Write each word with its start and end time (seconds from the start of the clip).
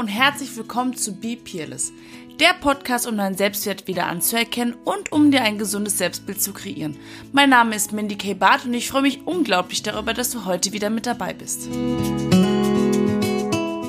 und 0.00 0.08
herzlich 0.08 0.56
willkommen 0.56 0.96
zu 0.96 1.14
Be 1.14 1.36
Peerless, 1.36 1.92
der 2.40 2.54
Podcast, 2.54 3.06
um 3.06 3.18
deinen 3.18 3.36
Selbstwert 3.36 3.86
wieder 3.86 4.06
anzuerkennen 4.06 4.74
und 4.86 5.12
um 5.12 5.30
dir 5.30 5.42
ein 5.42 5.58
gesundes 5.58 5.98
Selbstbild 5.98 6.40
zu 6.40 6.54
kreieren. 6.54 6.96
Mein 7.32 7.50
Name 7.50 7.76
ist 7.76 7.92
Mindy 7.92 8.16
K. 8.16 8.32
Barth 8.32 8.64
und 8.64 8.72
ich 8.72 8.88
freue 8.88 9.02
mich 9.02 9.26
unglaublich 9.26 9.82
darüber, 9.82 10.14
dass 10.14 10.30
du 10.30 10.46
heute 10.46 10.72
wieder 10.72 10.88
mit 10.88 11.04
dabei 11.04 11.34
bist. 11.34 11.68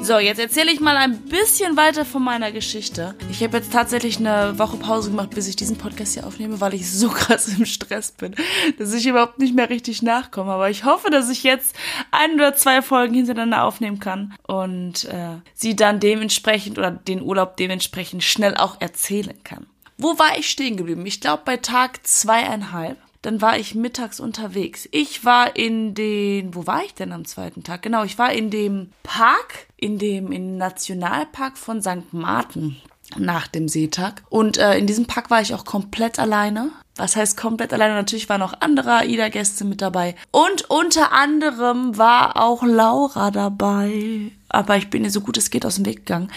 So, 0.04 0.18
jetzt 0.18 0.40
erzähle 0.40 0.72
ich 0.72 0.80
mal 0.80 0.98
ein 0.98 1.22
bisschen 1.22 1.78
weiter 1.78 2.06
von 2.06 2.24
meiner 2.24 2.52
Geschichte. 2.52 3.14
Ich 3.30 3.44
habe 3.44 3.58
jetzt 3.58 3.72
tatsächlich 3.72 4.18
eine 4.18 4.58
Woche 4.58 4.78
Pause 4.78 5.12
gemacht, 5.12 5.30
bis 5.30 5.48
ich 5.48 5.56
diesen 5.56 5.78
Podcast 5.78 6.16
hier 6.16 6.26
aufnehme, 6.26 6.60
weil 6.60 6.74
ich 6.74 6.92
so 6.92 7.10
krass 7.10 7.48
im 7.48 7.66
Stress 7.66 8.12
bin, 8.12 8.36
dass 8.80 8.96
ich 8.96 9.06
überhaupt 9.06 9.38
nicht 9.38 9.56
mehr 9.56 9.70
richtig 9.70 10.02
nachkomme. 10.02 10.54
Aber 10.54 10.72
ich 10.72 10.86
hoffe, 10.86 11.12
dass 11.12 11.30
ich 11.30 11.44
jetzt 11.44 11.76
ein 12.10 12.34
oder 12.34 12.56
zwei 12.56 12.82
Folgen 12.82 13.14
hintereinander 13.14 13.64
aufnehmen 13.64 14.00
kann 14.00 14.34
und 14.48 15.06
äh, 15.06 15.38
sie 15.54 15.76
dann 15.76 16.00
dementsprechend 16.00 16.80
oder 16.80 16.90
den 16.90 17.22
Urlaub 17.22 17.56
dementsprechend 17.58 18.24
schnell 18.24 18.58
auch 18.58 18.82
erzählen 18.82 19.38
kann. 19.44 19.68
Wo 20.00 20.18
war 20.18 20.36
ich 20.40 20.50
stehen 20.50 20.78
geblieben? 20.78 21.06
Ich 21.06 21.22
glaube 21.22 21.44
bei 21.46 21.58
Tag 21.58 22.06
zweieinhalb 22.08 22.98
dann 23.22 23.42
war 23.42 23.58
ich 23.58 23.76
mittags 23.76 24.20
unterwegs. 24.20 24.88
Ich 24.92 25.24
war 25.24 25.56
in 25.56 25.94
den, 25.94 26.56
wo 26.56 26.66
war 26.66 26.84
ich 26.84 26.94
denn 26.94 27.12
am 27.12 27.26
zweiten 27.26 27.64
Tag? 27.64 27.84
Genau, 27.84 28.04
ich 28.04 28.18
war 28.18 28.32
in 28.32 28.50
dem 28.50 28.92
Park, 29.04 29.68
in 29.78 29.98
dem 29.98 30.32
in 30.32 30.58
Nationalpark 30.58 31.58
von 31.58 31.82
St. 31.82 32.14
Martin 32.14 32.78
nach 33.18 33.48
dem 33.48 33.68
Seetag. 33.68 34.24
Und 34.30 34.58
äh, 34.58 34.78
in 34.78 34.88
diesem 34.88 35.06
Park 35.06 35.30
war 35.30 35.42
ich 35.42 35.54
auch 35.54 35.66
komplett 35.66 36.18
alleine. 36.18 36.72
Was 36.98 37.16
heißt 37.16 37.38
komplett 37.38 37.74
alleine? 37.74 37.96
Natürlich 37.96 38.28
waren 38.28 38.42
noch 38.42 38.54
andere 38.60 38.98
AIDA-Gäste 38.98 39.64
mit 39.64 39.82
dabei. 39.82 40.16
Und 40.32 40.70
unter 40.70 41.14
anderem 41.14 41.98
war 41.98 42.36
auch 42.36 42.64
Laura 42.64 43.32
dabei. 43.32 44.32
Aber 44.50 44.76
ich 44.76 44.90
bin 44.90 45.06
ihr 45.06 45.12
so 45.12 45.22
gut 45.22 45.38
es 45.38 45.50
geht 45.50 45.66
aus 45.66 45.76
dem 45.76 45.86
Weg 45.86 46.06
gegangen. 46.06 46.30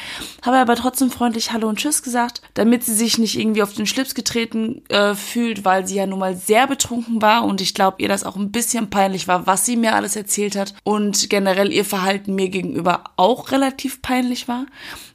Habe 0.42 0.58
aber 0.58 0.76
trotzdem 0.76 1.10
freundlich 1.10 1.52
Hallo 1.52 1.68
und 1.68 1.80
Tschüss 1.80 2.04
gesagt, 2.04 2.42
damit 2.54 2.84
sie 2.84 2.94
sich 2.94 3.18
nicht 3.18 3.36
irgendwie 3.36 3.64
auf 3.64 3.72
den 3.72 3.86
Schlips 3.86 4.14
getreten 4.14 4.82
äh, 4.88 5.16
fühlt, 5.16 5.64
weil 5.64 5.86
sie 5.88 5.96
ja 5.96 6.06
nun 6.06 6.20
mal 6.20 6.36
sehr 6.36 6.68
betrunken 6.68 7.20
war 7.20 7.44
und 7.44 7.60
ich 7.60 7.74
glaube 7.74 7.96
ihr 8.00 8.08
das 8.08 8.22
auch 8.22 8.36
ein 8.36 8.52
bisschen 8.52 8.88
peinlich 8.88 9.26
war, 9.26 9.48
was 9.48 9.66
sie 9.66 9.76
mir 9.76 9.96
alles 9.96 10.14
erzählt 10.14 10.54
hat 10.54 10.74
und 10.84 11.28
generell 11.28 11.72
ihr 11.72 11.84
Verhalten 11.84 12.36
mir 12.36 12.50
gegenüber 12.50 13.02
auch 13.16 13.50
relativ 13.50 14.00
peinlich 14.00 14.46
war. 14.46 14.66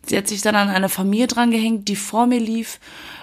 Sie 0.05 0.17
hat 0.17 0.27
sich 0.27 0.41
dann 0.41 0.55
an 0.55 0.69
eine 0.69 0.89
Familie 0.89 1.27
drangehängt, 1.27 1.87
die 1.87 1.95
vor 1.95 2.25
mir 2.25 2.39
lief 2.39 2.79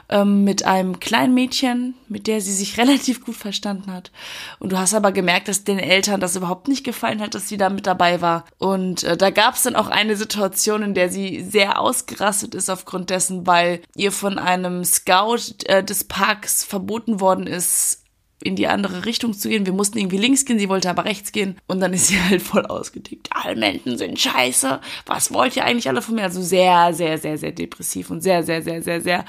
ähm, 0.08 0.44
mit 0.44 0.64
einem 0.64 1.00
kleinen 1.00 1.34
Mädchen, 1.34 1.94
mit 2.08 2.26
der 2.26 2.40
sie 2.40 2.52
sich 2.52 2.78
relativ 2.78 3.24
gut 3.24 3.36
verstanden 3.36 3.92
hat. 3.92 4.10
Und 4.58 4.72
du 4.72 4.78
hast 4.78 4.94
aber 4.94 5.12
gemerkt, 5.12 5.48
dass 5.48 5.64
den 5.64 5.78
Eltern 5.78 6.20
das 6.20 6.36
überhaupt 6.36 6.68
nicht 6.68 6.84
gefallen 6.84 7.20
hat, 7.20 7.34
dass 7.34 7.48
sie 7.48 7.56
da 7.56 7.70
mit 7.70 7.86
dabei 7.86 8.20
war. 8.20 8.44
Und 8.58 9.04
äh, 9.04 9.16
da 9.16 9.30
gab 9.30 9.54
es 9.54 9.62
dann 9.62 9.77
auch 9.77 9.88
eine 9.88 10.16
Situation, 10.16 10.82
in 10.82 10.94
der 10.94 11.10
sie 11.10 11.42
sehr 11.42 11.80
ausgerastet 11.80 12.54
ist 12.54 12.70
aufgrund 12.70 13.10
dessen, 13.10 13.46
weil 13.46 13.80
ihr 13.94 14.12
von 14.12 14.38
einem 14.38 14.84
Scout 14.84 15.64
äh, 15.66 15.82
des 15.82 16.04
Parks 16.04 16.64
verboten 16.64 17.20
worden 17.20 17.46
ist, 17.46 18.05
in 18.42 18.56
die 18.56 18.67
andere 18.67 19.05
Richtung 19.05 19.33
zu 19.33 19.48
gehen. 19.48 19.67
Wir 19.67 19.73
mussten 19.73 19.98
irgendwie 19.98 20.19
links 20.19 20.45
gehen, 20.45 20.59
sie 20.59 20.69
wollte 20.69 20.91
aber 20.91 21.05
rechts 21.05 21.33
gehen. 21.33 21.59
Und 21.67 21.81
dann 21.81 21.92
ist 21.92 22.09
sie 22.09 22.20
halt 22.29 22.42
voll 22.42 22.67
ausgetickt. 22.67 23.29
Almenden 23.33 23.98
sind 23.98 24.19
scheiße. 24.19 24.81
Was 25.06 25.33
wollt 25.33 25.56
ihr 25.56 25.65
eigentlich 25.65 25.89
alle 25.89 26.03
von 26.03 26.15
mir? 26.15 26.25
Also 26.25 26.42
sehr, 26.42 26.92
sehr, 26.92 27.19
sehr, 27.19 27.39
sehr 27.39 27.53
depressiv 27.53 28.11
und 28.11 28.20
sehr, 28.20 28.42
sehr, 28.42 28.62
sehr, 28.62 28.83
sehr, 28.83 29.01
sehr, 29.01 29.25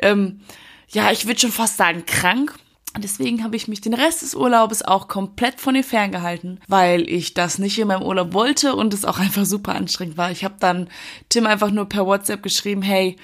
ähm, 0.00 0.40
ja, 0.90 1.10
ich 1.10 1.26
würde 1.26 1.40
schon 1.40 1.52
fast 1.52 1.76
sagen 1.76 2.04
krank. 2.06 2.54
Und 2.94 3.02
deswegen 3.02 3.42
habe 3.42 3.56
ich 3.56 3.66
mich 3.66 3.80
den 3.80 3.94
Rest 3.94 4.22
des 4.22 4.36
Urlaubes 4.36 4.82
auch 4.82 5.08
komplett 5.08 5.60
von 5.60 5.74
ihr 5.74 5.82
ferngehalten, 5.82 6.60
weil 6.68 7.08
ich 7.10 7.34
das 7.34 7.58
nicht 7.58 7.76
in 7.80 7.88
meinem 7.88 8.02
Urlaub 8.04 8.32
wollte 8.32 8.76
und 8.76 8.94
es 8.94 9.04
auch 9.04 9.18
einfach 9.18 9.44
super 9.44 9.74
anstrengend 9.74 10.16
war. 10.16 10.30
Ich 10.30 10.44
habe 10.44 10.54
dann 10.60 10.88
Tim 11.28 11.46
einfach 11.46 11.72
nur 11.72 11.88
per 11.88 12.06
WhatsApp 12.06 12.44
geschrieben, 12.44 12.82
hey, 12.82 13.16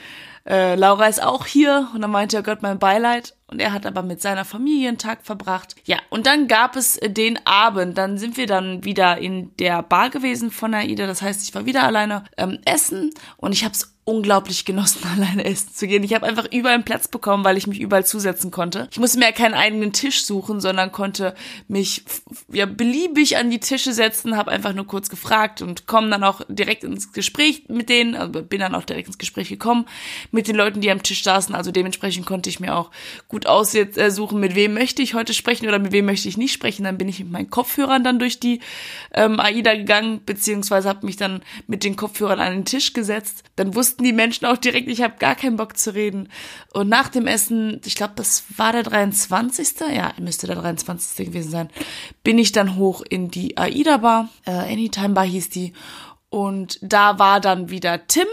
äh, 0.47 0.75
Laura 0.75 1.07
ist 1.07 1.23
auch 1.23 1.47
hier 1.47 1.89
und 1.95 2.03
dann 2.03 2.11
meinte 2.11 2.37
er 2.37 2.43
Gott 2.43 2.63
mein 2.63 2.79
Beileid. 2.79 3.35
Und 3.47 3.61
er 3.61 3.73
hat 3.73 3.85
aber 3.85 4.03
mit 4.03 4.23
seiner 4.23 4.45
Familie 4.45 4.89
einen 4.89 4.99
Tag 4.99 5.25
verbracht. 5.25 5.75
Ja, 5.85 5.99
und 6.09 6.27
dann 6.27 6.47
gab 6.47 6.77
es 6.77 7.01
den 7.03 7.45
Abend, 7.47 7.99
dann 7.99 8.17
sind 8.17 8.37
wir 8.37 8.47
dann 8.47 8.85
wieder 8.85 9.19
in 9.19 9.57
der 9.57 9.83
Bar 9.83 10.11
gewesen 10.11 10.53
von 10.53 10.73
Aida, 10.73 11.09
das 11.09 11.21
heißt, 11.21 11.43
ich 11.43 11.55
war 11.55 11.67
wieder 11.67 11.83
alleine 11.83 12.25
ähm, 12.37 12.61
essen. 12.65 13.11
Und 13.39 13.53
ich 13.53 13.65
habe 13.65 13.75
es 13.75 13.97
unglaublich 14.11 14.65
genossen, 14.65 15.01
alleine 15.17 15.45
essen 15.45 15.73
zu 15.73 15.87
gehen. 15.87 16.03
Ich 16.03 16.15
habe 16.15 16.27
einfach 16.27 16.47
überall 16.53 16.75
einen 16.75 16.85
Platz 16.85 17.09
bekommen, 17.09 17.45
weil 17.45 17.57
ich 17.57 17.67
mich 17.67 17.81
überall 17.81 18.05
zusetzen 18.05 18.51
konnte. 18.51 18.89
Ich 18.91 18.99
musste 18.99 19.19
mir 19.19 19.27
ja 19.27 19.33
keinen 19.33 19.55
eigenen 19.55 19.93
Tisch 19.93 20.25
suchen, 20.25 20.61
sondern 20.61 20.93
konnte 20.93 21.35
mich 21.69 22.05
ja 22.53 22.67
beliebig 22.67 23.37
an 23.37 23.51
die 23.51 23.61
Tische 23.61 23.93
setzen, 23.93 24.37
habe 24.37 24.51
einfach 24.51 24.73
nur 24.73 24.87
kurz 24.87 25.09
gefragt 25.09 25.63
und 25.63 25.87
komme 25.87 26.11
dann 26.11 26.25
auch 26.25 26.41
direkt 26.49 26.85
ins 26.85 27.13
Gespräch 27.13 27.65
mit 27.69 27.89
denen, 27.89 28.15
also 28.15 28.43
bin 28.43 28.61
dann 28.61 28.75
auch 28.75 28.85
direkt 28.85 29.09
ins 29.09 29.19
Gespräch 29.19 29.49
gekommen 29.49 29.87
mit 30.33 30.49
den 30.49 30.57
Leuten, 30.57 30.81
die 30.81 30.91
am 30.91 31.03
Tisch 31.03 31.23
saßen. 31.23 31.55
Also 31.55 31.71
dementsprechend 31.71 32.27
konnte 32.27 32.51
ich 32.51 32.61
mir 32.61 32.77
auch 32.77 32.91
gut 33.29 33.47
aussuchen, 33.47 34.41
mit 34.41 34.55
wem 34.55 34.75
möchte 34.75 35.03
ich 35.03 35.15
heute 35.15 35.35
sprechen 35.35 35.69
oder 35.69 35.79
mit 35.79 35.93
wem 35.93 36.07
möchte 36.07 36.29
ich 36.29 36.37
nicht 36.37 36.53
sprechen. 36.53 36.85
Dann 36.85 36.99
bin 36.99 37.09
ich 37.09 37.21
mit 37.21 37.31
meinen 37.31 37.51
Kopfhörern 37.51 38.03
dann 38.03 38.19
durch 38.19 38.41
die 38.41 38.61
ähm, 39.13 39.39
AIDA 39.39 39.75
gegangen, 39.75 40.21
beziehungsweise 40.25 40.89
habe 40.89 41.07
mich 41.07 41.17
dann 41.17 41.43
mit 41.67 41.85
den 41.85 41.97
Kopfhörern 41.97 42.41
an 42.41 42.53
den 42.53 42.65
Tisch 42.65 42.93
gesetzt. 42.93 43.45
Dann 43.57 43.75
wussten 43.75 44.00
wussten 44.01 44.05
die 44.05 44.13
Menschen 44.13 44.47
auch 44.47 44.57
direkt, 44.57 44.89
ich 44.89 45.03
habe 45.03 45.19
gar 45.19 45.35
keinen 45.35 45.57
Bock 45.57 45.77
zu 45.77 45.95
reden. 45.95 46.29
Und 46.73 46.89
nach 46.89 47.09
dem 47.09 47.27
Essen, 47.27 47.81
ich 47.85 47.95
glaube, 47.95 48.15
das 48.17 48.45
war 48.57 48.73
der 48.73 48.83
23. 48.83 49.81
Ja, 49.95 50.13
müsste 50.19 50.47
der 50.47 50.57
23. 50.57 51.27
gewesen 51.27 51.51
sein, 51.51 51.69
bin 52.25 52.39
ich 52.39 52.53
dann 52.53 52.77
hoch 52.77 53.03
in 53.09 53.31
die 53.31 53.57
AIDA 53.59 53.99
Bar. 53.99 54.29
Äh, 54.47 54.53
Anytime 54.53 55.11
Bar 55.11 55.27
hieß 55.27 55.51
die. 55.51 55.75
Und 56.31 56.79
da 56.81 57.19
war 57.19 57.41
dann 57.41 57.71
wieder 57.71 58.07
Tim 58.07 58.27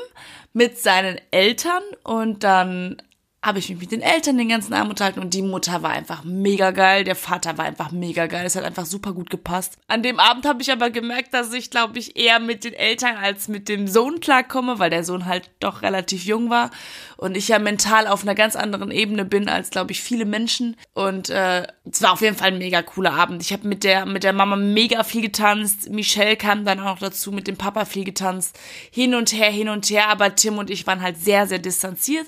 mit 0.53 0.79
seinen 0.79 1.19
Eltern 1.31 1.83
und 2.03 2.43
dann 2.43 3.01
habe 3.43 3.59
ich 3.59 3.69
mich 3.69 3.79
mit 3.79 3.91
den 3.91 4.01
Eltern 4.01 4.37
den 4.37 4.49
ganzen 4.49 4.73
Abend 4.73 4.89
unterhalten 4.89 5.19
und 5.19 5.33
die 5.33 5.43
Mutter 5.43 5.83
war 5.83 5.91
einfach 5.91 6.23
mega 6.23 6.71
geil, 6.71 7.03
der 7.03 7.15
Vater 7.15 7.57
war 7.57 7.65
einfach 7.65 7.91
mega 7.91 8.25
geil, 8.25 8.45
es 8.45 8.55
hat 8.55 8.63
einfach 8.63 8.87
super 8.87 9.13
gut 9.13 9.29
gepasst. 9.29 9.77
An 9.87 10.01
dem 10.01 10.19
Abend 10.19 10.45
habe 10.45 10.61
ich 10.61 10.71
aber 10.71 10.89
gemerkt, 10.89 11.33
dass 11.35 11.53
ich 11.53 11.69
glaube 11.69 11.99
ich 11.99 12.17
eher 12.17 12.39
mit 12.39 12.63
den 12.63 12.73
Eltern 12.73 13.15
als 13.15 13.47
mit 13.47 13.69
dem 13.69 13.87
Sohn 13.87 14.19
klarkomme, 14.21 14.79
weil 14.79 14.89
der 14.89 15.03
Sohn 15.03 15.27
halt 15.27 15.51
doch 15.59 15.83
relativ 15.83 16.25
jung 16.25 16.49
war 16.49 16.71
und 17.15 17.37
ich 17.37 17.47
ja 17.47 17.59
mental 17.59 18.07
auf 18.07 18.23
einer 18.23 18.33
ganz 18.33 18.55
anderen 18.55 18.89
Ebene 18.89 19.23
bin 19.23 19.49
als 19.49 19.69
glaube 19.69 19.91
ich 19.91 20.01
viele 20.01 20.25
Menschen 20.25 20.75
und 20.93 21.29
äh, 21.29 21.67
es 21.89 22.01
war 22.01 22.13
auf 22.13 22.21
jeden 22.21 22.35
Fall 22.35 22.49
ein 22.49 22.57
mega 22.57 22.81
cooler 22.81 23.13
Abend. 23.13 23.43
Ich 23.43 23.53
habe 23.53 23.67
mit 23.67 23.83
der 23.83 24.07
mit 24.07 24.23
der 24.23 24.33
Mama 24.33 24.55
mega 24.55 25.03
viel 25.03 25.21
getanzt, 25.21 25.91
Michelle 25.91 26.37
kam 26.37 26.65
dann 26.65 26.79
auch 26.79 26.97
dazu, 26.97 27.31
mit 27.31 27.47
dem 27.47 27.55
Papa 27.55 27.85
viel 27.85 28.03
getanzt, 28.03 28.57
hin 28.89 29.13
und 29.13 29.31
her, 29.31 29.51
hin 29.51 29.69
und 29.69 29.87
her, 29.91 30.09
aber 30.09 30.33
Tim 30.33 30.57
und 30.57 30.71
ich 30.71 30.87
waren 30.87 31.03
halt 31.03 31.17
sehr 31.17 31.45
sehr 31.45 31.59
distanziert, 31.59 32.27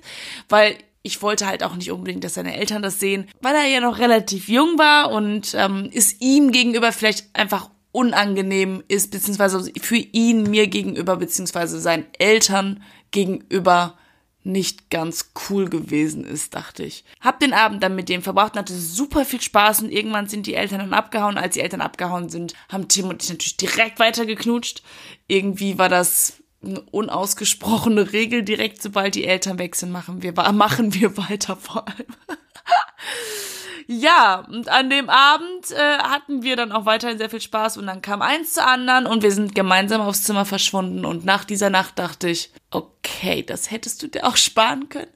weil 0.50 0.78
ich 1.02 1.22
wollte 1.22 1.48
halt 1.48 1.64
auch 1.64 1.76
nicht 1.76 1.92
unbedingt, 1.92 2.24
dass 2.24 2.34
seine 2.34 2.56
Eltern 2.58 2.82
das 2.82 3.00
sehen, 3.00 3.28
weil 3.42 3.56
er 3.56 3.68
ja 3.68 3.80
noch 3.80 4.00
relativ 4.00 4.50
jung 4.50 4.78
war 4.78 5.12
und 5.12 5.54
ähm, 5.56 5.90
ist 5.92 6.22
ihm 6.22 6.52
gegenüber 6.52 6.92
vielleicht 6.92 7.34
einfach 7.34 7.70
unangenehm 7.92 8.84
ist, 8.88 9.12
beziehungsweise 9.12 9.72
für 9.82 9.96
ihn 9.96 10.44
mir 10.44 10.68
gegenüber, 10.68 11.16
beziehungsweise 11.16 11.80
seinen 11.80 12.06
Eltern 12.18 12.84
gegenüber 13.12 13.98
nicht 14.44 14.90
ganz 14.90 15.32
cool 15.50 15.70
gewesen 15.70 16.24
ist, 16.24 16.56
dachte 16.56 16.84
ich. 16.84 17.04
Hab 17.20 17.40
den 17.40 17.54
Abend 17.54 17.84
dann 17.84 17.96
mit 17.96 18.10
dem 18.10 18.22
verbracht 18.22 18.54
und 18.54 18.60
hatte 18.60 18.74
super 18.74 19.26
viel 19.26 19.42
Spaß 19.42 19.82
und 19.82 19.92
irgendwann 19.92 20.28
sind 20.28 20.48
die 20.48 20.54
Eltern 20.54 20.80
dann 20.80 20.94
abgehauen. 20.94 21.38
Als 21.38 21.56
die 21.56 21.60
Eltern 21.60 21.82
abgehauen 21.82 22.30
sind, 22.30 22.54
haben 22.70 22.88
Tim 22.88 23.10
und 23.10 23.22
ich 23.22 23.30
natürlich 23.30 23.58
direkt 23.58 24.00
weitergeknutscht. 24.00 24.82
Irgendwie 25.28 25.78
war 25.78 25.90
das 25.90 26.39
eine 26.64 26.82
unausgesprochene 26.82 28.12
Regel 28.12 28.44
direkt, 28.44 28.82
sobald 28.82 29.16
die 29.16 29.26
Eltern 29.26 29.58
sind, 29.74 29.92
machen 29.92 30.22
wir, 30.22 30.34
machen 30.34 30.94
wir 30.94 31.18
weiter 31.18 31.56
vor 31.56 31.88
allem. 31.88 32.08
ja, 33.88 34.46
und 34.50 34.68
an 34.68 34.90
dem 34.90 35.10
Abend 35.10 35.72
äh, 35.72 35.98
hatten 36.00 36.44
wir 36.44 36.56
dann 36.56 36.72
auch 36.72 36.86
weiterhin 36.86 37.18
sehr 37.18 37.30
viel 37.30 37.42
Spaß 37.42 37.78
und 37.78 37.88
dann 37.88 38.02
kam 38.02 38.22
eins 38.22 38.54
zu 38.54 38.66
anderen 38.66 39.06
und 39.06 39.24
wir 39.24 39.32
sind 39.32 39.56
gemeinsam 39.56 40.02
aufs 40.02 40.24
Zimmer 40.24 40.46
verschwunden 40.46 41.06
und 41.06 41.24
nach 41.24 41.46
dieser 41.46 41.70
Nacht 41.70 41.98
dachte 41.98 42.30
ich, 42.30 42.52
okay, 42.72 43.42
das 43.42 43.72
hättest 43.72 44.04
du 44.04 44.08
dir 44.08 44.28
auch 44.28 44.36
sparen 44.36 44.90
können. 44.90 45.12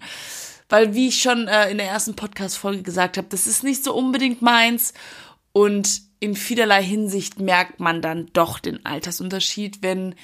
Weil, 0.69 0.96
wie 0.96 1.10
ich 1.10 1.22
schon 1.22 1.48
äh, 1.50 1.69
in 1.69 1.78
der 1.78 1.88
ersten 1.88 2.16
Podcast-Folge 2.16 2.84
gesagt 2.84 3.18
habe, 3.18 3.28
das 3.30 3.48
ist 3.48 3.63
nicht 3.63 3.84
so 3.84 3.94
unbedingt 3.94 4.42
meins 4.42 4.94
und 5.51 6.01
in 6.19 6.36
vielerlei 6.36 6.81
Hinsicht 6.81 7.39
merkt 7.39 7.81
man 7.81 8.01
dann 8.01 8.30
doch 8.31 8.57
den 8.60 8.86
Altersunterschied, 8.86 9.84
wenn 9.84 10.16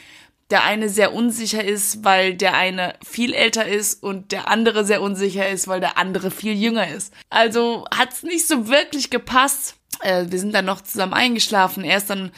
der 0.49 0.63
eine 0.63 0.89
sehr 0.89 1.13
unsicher 1.13 1.63
ist, 1.63 2.03
weil 2.03 2.33
der 2.33 2.55
eine 2.55 2.95
viel 3.05 3.33
älter 3.33 3.67
ist 3.67 4.01
und 4.01 4.31
der 4.31 4.47
andere 4.47 4.83
sehr 4.83 5.01
unsicher 5.01 5.47
ist, 5.47 5.67
weil 5.67 5.79
der 5.79 5.97
andere 5.97 6.31
viel 6.31 6.53
jünger 6.53 6.87
ist. 6.87 7.13
Also 7.29 7.85
hat's 7.95 8.23
nicht 8.23 8.47
so 8.47 8.67
wirklich 8.67 9.09
gepasst. 9.09 9.75
Äh, 10.01 10.25
wir 10.29 10.39
sind 10.39 10.53
dann 10.53 10.65
noch 10.65 10.81
zusammen 10.81 11.13
eingeschlafen. 11.13 11.83
Er 11.83 11.97
ist 11.97 12.09
dann 12.09 12.31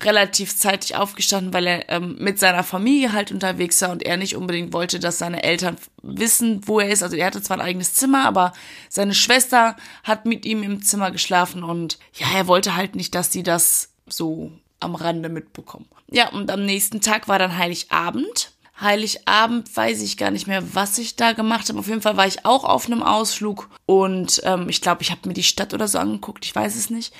relativ 0.00 0.56
zeitig 0.56 0.96
aufgestanden, 0.96 1.54
weil 1.54 1.66
er 1.66 1.88
ähm, 1.88 2.16
mit 2.18 2.38
seiner 2.38 2.64
Familie 2.64 3.12
halt 3.12 3.30
unterwegs 3.30 3.80
war 3.80 3.90
und 3.90 4.02
er 4.02 4.16
nicht 4.16 4.34
unbedingt 4.34 4.72
wollte, 4.72 4.98
dass 4.98 5.18
seine 5.18 5.44
Eltern 5.44 5.76
wissen, 6.02 6.66
wo 6.66 6.80
er 6.80 6.90
ist. 6.90 7.02
Also 7.02 7.16
er 7.16 7.26
hatte 7.26 7.42
zwar 7.42 7.58
ein 7.58 7.66
eigenes 7.66 7.94
Zimmer, 7.94 8.24
aber 8.24 8.52
seine 8.88 9.14
Schwester 9.14 9.76
hat 10.02 10.26
mit 10.26 10.44
ihm 10.46 10.62
im 10.64 10.82
Zimmer 10.82 11.12
geschlafen 11.12 11.62
und 11.62 11.98
ja, 12.14 12.26
er 12.34 12.48
wollte 12.48 12.74
halt 12.74 12.96
nicht, 12.96 13.14
dass 13.14 13.30
sie 13.30 13.44
das 13.44 13.92
so 14.06 14.50
am 14.80 14.96
Rande 14.96 15.28
mitbekommen. 15.28 15.86
Ja, 16.14 16.28
und 16.28 16.48
am 16.52 16.64
nächsten 16.64 17.00
Tag 17.00 17.26
war 17.26 17.40
dann 17.40 17.58
Heiligabend. 17.58 18.52
Heiligabend 18.80 19.76
weiß 19.76 20.00
ich 20.00 20.16
gar 20.16 20.30
nicht 20.30 20.46
mehr, 20.46 20.72
was 20.72 20.96
ich 20.98 21.16
da 21.16 21.32
gemacht 21.32 21.68
habe. 21.68 21.80
Auf 21.80 21.88
jeden 21.88 22.02
Fall 22.02 22.16
war 22.16 22.26
ich 22.28 22.44
auch 22.44 22.62
auf 22.62 22.86
einem 22.86 23.02
Ausflug 23.02 23.68
und 23.84 24.40
ähm, 24.44 24.68
ich 24.68 24.80
glaube, 24.80 25.02
ich 25.02 25.10
habe 25.10 25.26
mir 25.26 25.34
die 25.34 25.42
Stadt 25.42 25.74
oder 25.74 25.88
so 25.88 25.98
angeguckt, 25.98 26.44
ich 26.44 26.54
weiß 26.54 26.76
es 26.76 26.88
nicht. 26.88 27.12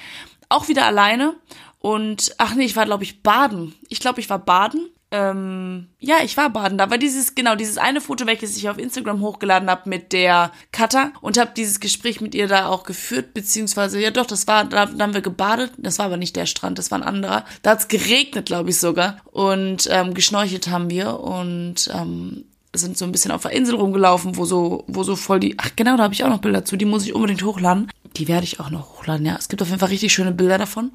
Auch 0.48 0.68
wieder 0.68 0.86
alleine 0.86 1.34
und 1.80 2.36
ach 2.38 2.54
nee, 2.54 2.66
ich 2.66 2.76
war 2.76 2.84
glaube 2.84 3.02
ich 3.02 3.20
baden. 3.24 3.74
Ich 3.88 3.98
glaube, 3.98 4.20
ich 4.20 4.30
war 4.30 4.38
baden 4.38 4.88
ähm, 5.10 5.88
ja, 6.00 6.16
ich 6.24 6.36
war 6.36 6.50
baden. 6.50 6.78
Da 6.78 6.90
war 6.90 6.98
dieses, 6.98 7.34
genau, 7.34 7.54
dieses 7.54 7.78
eine 7.78 8.00
Foto, 8.00 8.26
welches 8.26 8.56
ich 8.56 8.68
auf 8.68 8.78
Instagram 8.78 9.20
hochgeladen 9.20 9.70
habe 9.70 9.88
mit 9.88 10.12
der 10.12 10.50
Cutter 10.72 11.12
und 11.20 11.38
habe 11.38 11.52
dieses 11.56 11.78
Gespräch 11.78 12.20
mit 12.20 12.34
ihr 12.34 12.48
da 12.48 12.66
auch 12.66 12.82
geführt, 12.82 13.32
beziehungsweise, 13.32 14.00
ja 14.00 14.10
doch, 14.10 14.26
das 14.26 14.46
war, 14.46 14.64
da, 14.64 14.86
da 14.86 15.04
haben 15.04 15.14
wir 15.14 15.20
gebadet. 15.20 15.72
Das 15.76 15.98
war 15.98 16.06
aber 16.06 16.16
nicht 16.16 16.36
der 16.36 16.46
Strand, 16.46 16.78
das 16.78 16.90
war 16.90 16.98
ein 16.98 17.04
anderer. 17.04 17.44
Da 17.62 17.70
hat's 17.70 17.88
geregnet, 17.88 18.46
glaube 18.46 18.70
ich 18.70 18.80
sogar. 18.80 19.18
Und 19.30 19.88
ähm, 19.90 20.14
geschnorchelt 20.14 20.68
haben 20.68 20.90
wir 20.90 21.20
und 21.20 21.88
ähm, 21.94 22.44
sind 22.72 22.98
so 22.98 23.04
ein 23.04 23.12
bisschen 23.12 23.30
auf 23.30 23.42
der 23.42 23.52
Insel 23.52 23.76
rumgelaufen, 23.76 24.36
wo 24.36 24.44
so, 24.44 24.84
wo 24.88 25.04
so 25.04 25.16
voll 25.16 25.40
die, 25.40 25.54
ach 25.58 25.70
genau, 25.76 25.96
da 25.96 26.04
habe 26.04 26.14
ich 26.14 26.24
auch 26.24 26.28
noch 26.28 26.40
Bilder 26.40 26.64
zu, 26.64 26.76
die 26.76 26.86
muss 26.86 27.04
ich 27.04 27.14
unbedingt 27.14 27.44
hochladen. 27.44 27.90
Die 28.16 28.28
werde 28.28 28.44
ich 28.44 28.60
auch 28.60 28.70
noch 28.70 28.98
hochladen, 28.98 29.26
ja. 29.26 29.36
Es 29.38 29.48
gibt 29.48 29.62
auf 29.62 29.68
jeden 29.68 29.80
Fall 29.80 29.88
richtig 29.88 30.12
schöne 30.12 30.32
Bilder 30.32 30.58
davon. 30.58 30.92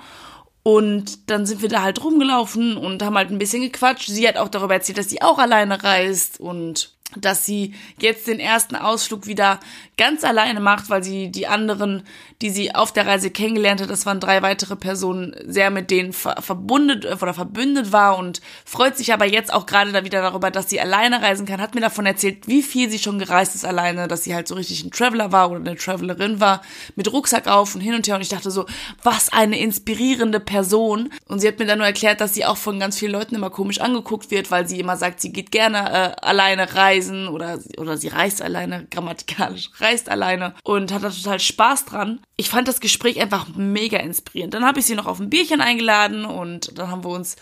Und 0.64 1.30
dann 1.30 1.46
sind 1.46 1.62
wir 1.62 1.70
da 1.70 1.82
halt 1.82 2.04
rumgelaufen 2.04 2.78
und 2.78 3.02
haben 3.02 3.18
halt 3.18 3.32
ein 3.32 3.38
bisschen 3.38 3.62
gequatscht. 3.62 4.10
Sie 4.10 4.28
hat 4.28 4.38
auch 4.38 4.50
darüber 4.50 4.74
erzählt, 4.74 4.98
dass 4.98 5.10
sie 5.10 5.22
auch 5.22 5.40
alleine 5.40 5.84
reist 5.84 6.40
und 6.40 6.94
dass 7.16 7.46
sie 7.46 7.74
jetzt 8.00 8.28
den 8.28 8.40
ersten 8.40 8.76
Ausflug 8.76 9.26
wieder 9.26 9.60
ganz 9.98 10.24
alleine 10.24 10.60
macht, 10.60 10.90
weil 10.90 11.04
sie 11.04 11.30
die 11.32 11.48
anderen, 11.48 12.04
die 12.42 12.52
sie 12.52 12.76
auf 12.76 12.94
der 12.94 13.08
Reise 13.08 13.32
kennengelernt 13.32 13.82
hat, 13.82 13.90
das 13.90 14.06
waren 14.06 14.20
drei 14.20 14.42
weitere 14.42 14.76
Personen, 14.76 15.36
sehr 15.46 15.72
mit 15.72 15.90
denen 15.92 16.14
ver 16.14 16.42
verbundet 16.42 17.06
oder 17.06 17.34
verbündet 17.34 17.92
war 17.92 18.18
und 18.18 18.42
freut 18.64 18.96
sich 18.96 19.12
aber 19.12 19.26
jetzt 19.26 19.52
auch 19.52 19.66
gerade 19.66 19.92
da 19.92 20.06
wieder 20.06 20.22
darüber, 20.22 20.52
dass 20.52 20.70
sie 20.70 20.80
alleine 20.80 21.22
reisen 21.22 21.46
kann, 21.46 21.62
hat 21.62 21.76
mir 21.76 21.82
davon 21.82 22.06
erzählt, 22.06 22.48
wie 22.48 22.62
viel 22.62 22.90
sie 22.90 23.00
schon 23.00 23.20
gereist 23.20 23.56
ist 23.56 23.66
alleine, 23.66 24.08
dass 24.08 24.24
sie 24.24 24.36
halt 24.36 24.48
so 24.48 24.56
richtig 24.56 24.84
ein 24.84 24.92
Traveler 24.92 25.32
war 25.32 25.50
oder 25.50 25.60
eine 25.60 25.76
Travelerin 25.76 26.40
war, 26.40 26.62
mit 26.96 27.12
Rucksack 27.12 27.48
auf 27.48 27.76
und 27.76 27.82
hin 27.82 27.96
und 27.96 28.08
her. 28.08 28.16
Und 28.16 28.22
ich 28.22 28.30
dachte 28.30 28.52
so, 28.52 28.66
was 29.04 29.34
eine 29.34 29.60
inspirierende 29.60 30.40
Person. 30.40 31.10
Und 31.28 31.40
sie 31.40 31.48
hat 31.48 31.60
mir 31.60 31.66
dann 31.66 31.80
nur 31.80 31.88
erklärt, 31.88 32.22
dass 32.22 32.34
sie 32.34 32.46
auch 32.46 32.58
von 32.58 32.80
ganz 32.80 32.98
vielen 32.98 33.12
Leuten 33.12 33.36
immer 33.36 33.50
komisch 33.50 33.82
angeguckt 33.82 34.32
wird, 34.32 34.52
weil 34.52 34.68
sie 34.68 34.80
immer 34.80 34.96
sagt, 34.96 35.20
sie 35.20 35.34
geht 35.34 35.52
gerne 35.52 35.78
äh, 35.78 36.26
alleine 36.26 36.74
reisen 36.76 36.99
reisen 37.00 37.28
oder, 37.28 37.60
oder 37.78 37.98
sie 37.98 38.10
reist 38.10 38.42
alleine, 38.42 38.86
grammatikalisch 38.90 39.70
reist 39.80 40.10
alleine 40.10 40.54
und 40.64 40.92
hat 40.92 41.04
da 41.04 41.10
total 41.10 41.40
Spaß 41.40 41.86
dran. 41.86 42.20
Ich 42.36 42.50
fand 42.50 42.68
das 42.68 42.80
Gespräch 42.80 43.20
einfach 43.20 43.48
mega 43.56 43.98
inspirierend. 43.98 44.54
Dann 44.54 44.66
habe 44.66 44.80
ich 44.80 44.86
sie 44.86 44.96
noch 44.96 45.06
auf 45.06 45.20
ein 45.20 45.30
Bierchen 45.30 45.62
eingeladen 45.62 46.26
und 46.26 46.78
dann 46.78 46.90
haben 46.90 47.04
wir 47.04 47.10
uns 47.10 47.36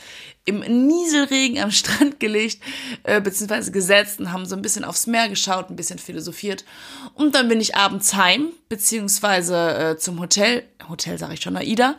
im 0.45 0.59
Nieselregen 0.59 1.59
am 1.59 1.71
Strand 1.77 2.19
gelegt, 2.19 2.61
äh, 3.03 3.21
beziehungsweise 3.21 3.71
gesetzt 3.71 4.19
und 4.19 4.31
haben 4.31 4.45
so 4.45 4.55
ein 4.55 4.61
bisschen 4.61 4.85
aufs 4.85 5.07
Meer 5.07 5.29
geschaut, 5.29 5.69
ein 5.69 5.75
bisschen 5.75 5.99
philosophiert. 5.99 6.65
Und 7.13 7.35
dann 7.35 7.47
bin 7.47 7.59
ich 7.59 7.75
abends 7.75 8.15
heim, 8.15 8.49
beziehungsweise 8.69 9.77
äh, 9.77 9.97
zum 9.97 10.19
Hotel, 10.19 10.63
Hotel 10.87 11.17
sage 11.17 11.33
ich 11.33 11.41
schon, 11.41 11.57
Aida. 11.57 11.95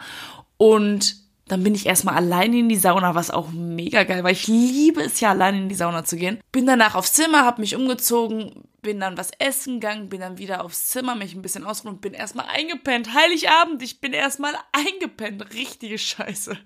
Und 0.57 1.28
dann 1.49 1.65
bin 1.65 1.75
ich 1.75 1.87
erstmal 1.87 2.15
alleine 2.15 2.59
in 2.59 2.69
die 2.69 2.77
Sauna, 2.77 3.15
was 3.15 3.31
auch 3.31 3.51
mega 3.51 4.05
geil 4.05 4.23
war. 4.23 4.31
Ich 4.31 4.47
liebe 4.47 5.03
es 5.03 5.21
ja, 5.21 5.31
alleine 5.31 5.59
in 5.59 5.69
die 5.69 5.75
Sauna 5.75 6.05
zu 6.05 6.17
gehen. 6.17 6.41
Bin 6.53 6.67
danach 6.67 6.95
aufs 6.95 7.15
Zimmer, 7.15 7.45
hab 7.45 7.59
mich 7.59 7.75
umgezogen, 7.75 8.65
bin 8.83 9.01
dann 9.01 9.19
was 9.19 9.31
essen 9.39 9.81
gegangen, 9.81 10.09
bin 10.09 10.21
dann 10.21 10.39
wieder 10.39 10.65
aufs 10.65 10.89
Zimmer, 10.89 11.15
mich 11.15 11.35
ein 11.35 11.43
bisschen 11.43 11.65
ausruhen 11.65 11.95
und 11.95 12.01
bin 12.01 12.13
erstmal 12.13 12.47
eingepennt. 12.47 13.13
Heiligabend, 13.13 13.83
ich 13.83 14.01
bin 14.01 14.13
erstmal 14.13 14.55
eingepennt. 14.73 15.53
Richtige 15.55 15.99
Scheiße. 15.99 16.57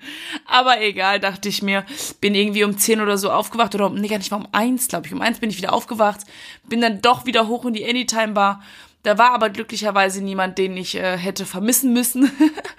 Aber 0.46 0.80
egal, 0.80 1.20
dachte 1.20 1.48
ich 1.48 1.62
mir. 1.62 1.86
Bin 2.20 2.34
irgendwie 2.34 2.64
um 2.64 2.76
10 2.76 3.00
oder 3.00 3.16
so 3.16 3.30
aufgewacht 3.30 3.74
oder 3.74 3.88
nee, 3.90 4.08
gar 4.08 4.18
nicht, 4.18 4.30
war 4.30 4.40
um 4.40 4.48
1, 4.52 4.88
glaube 4.88 5.06
ich. 5.06 5.12
Um 5.12 5.22
1 5.22 5.40
bin 5.40 5.50
ich 5.50 5.56
wieder 5.56 5.72
aufgewacht. 5.72 6.20
Bin 6.68 6.80
dann 6.80 7.00
doch 7.00 7.24
wieder 7.24 7.48
hoch 7.48 7.64
in 7.64 7.74
die 7.74 7.88
Anytime 7.88 8.32
Bar 8.32 8.62
da 9.02 9.18
war 9.18 9.32
aber 9.32 9.50
glücklicherweise 9.50 10.22
niemand, 10.22 10.58
den 10.58 10.76
ich 10.76 10.94
äh, 10.94 11.16
hätte 11.16 11.44
vermissen 11.44 11.92
müssen 11.92 12.30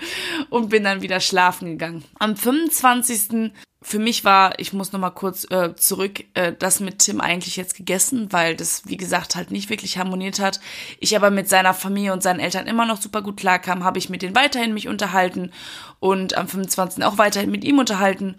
und 0.49 0.69
bin 0.69 0.83
dann 0.83 1.01
wieder 1.01 1.19
schlafen 1.19 1.67
gegangen. 1.67 2.03
Am 2.19 2.35
25. 2.35 3.51
Für 3.85 3.99
mich 3.99 4.23
war, 4.23 4.57
ich 4.59 4.71
muss 4.71 4.93
noch 4.93 4.99
mal 5.01 5.09
kurz 5.09 5.45
äh, 5.51 5.75
zurück, 5.75 6.23
äh, 6.35 6.53
das 6.57 6.79
mit 6.79 6.99
Tim 6.99 7.19
eigentlich 7.19 7.57
jetzt 7.57 7.75
gegessen, 7.75 8.31
weil 8.31 8.55
das, 8.55 8.83
wie 8.85 8.95
gesagt, 8.95 9.35
halt 9.35 9.51
nicht 9.51 9.69
wirklich 9.69 9.97
harmoniert 9.97 10.39
hat. 10.39 10.61
Ich 11.01 11.17
aber 11.17 11.29
mit 11.29 11.49
seiner 11.49 11.73
Familie 11.73 12.13
und 12.13 12.23
seinen 12.23 12.39
Eltern 12.39 12.67
immer 12.67 12.85
noch 12.85 13.01
super 13.01 13.21
gut 13.21 13.35
klarkam, 13.35 13.83
habe 13.83 13.99
ich 13.99 14.09
mit 14.09 14.21
denen 14.21 14.37
weiterhin 14.37 14.73
mich 14.73 14.87
unterhalten 14.87 15.51
und 15.99 16.37
am 16.37 16.47
25. 16.47 17.03
auch 17.03 17.17
weiterhin 17.17 17.51
mit 17.51 17.65
ihm 17.65 17.77
unterhalten. 17.77 18.37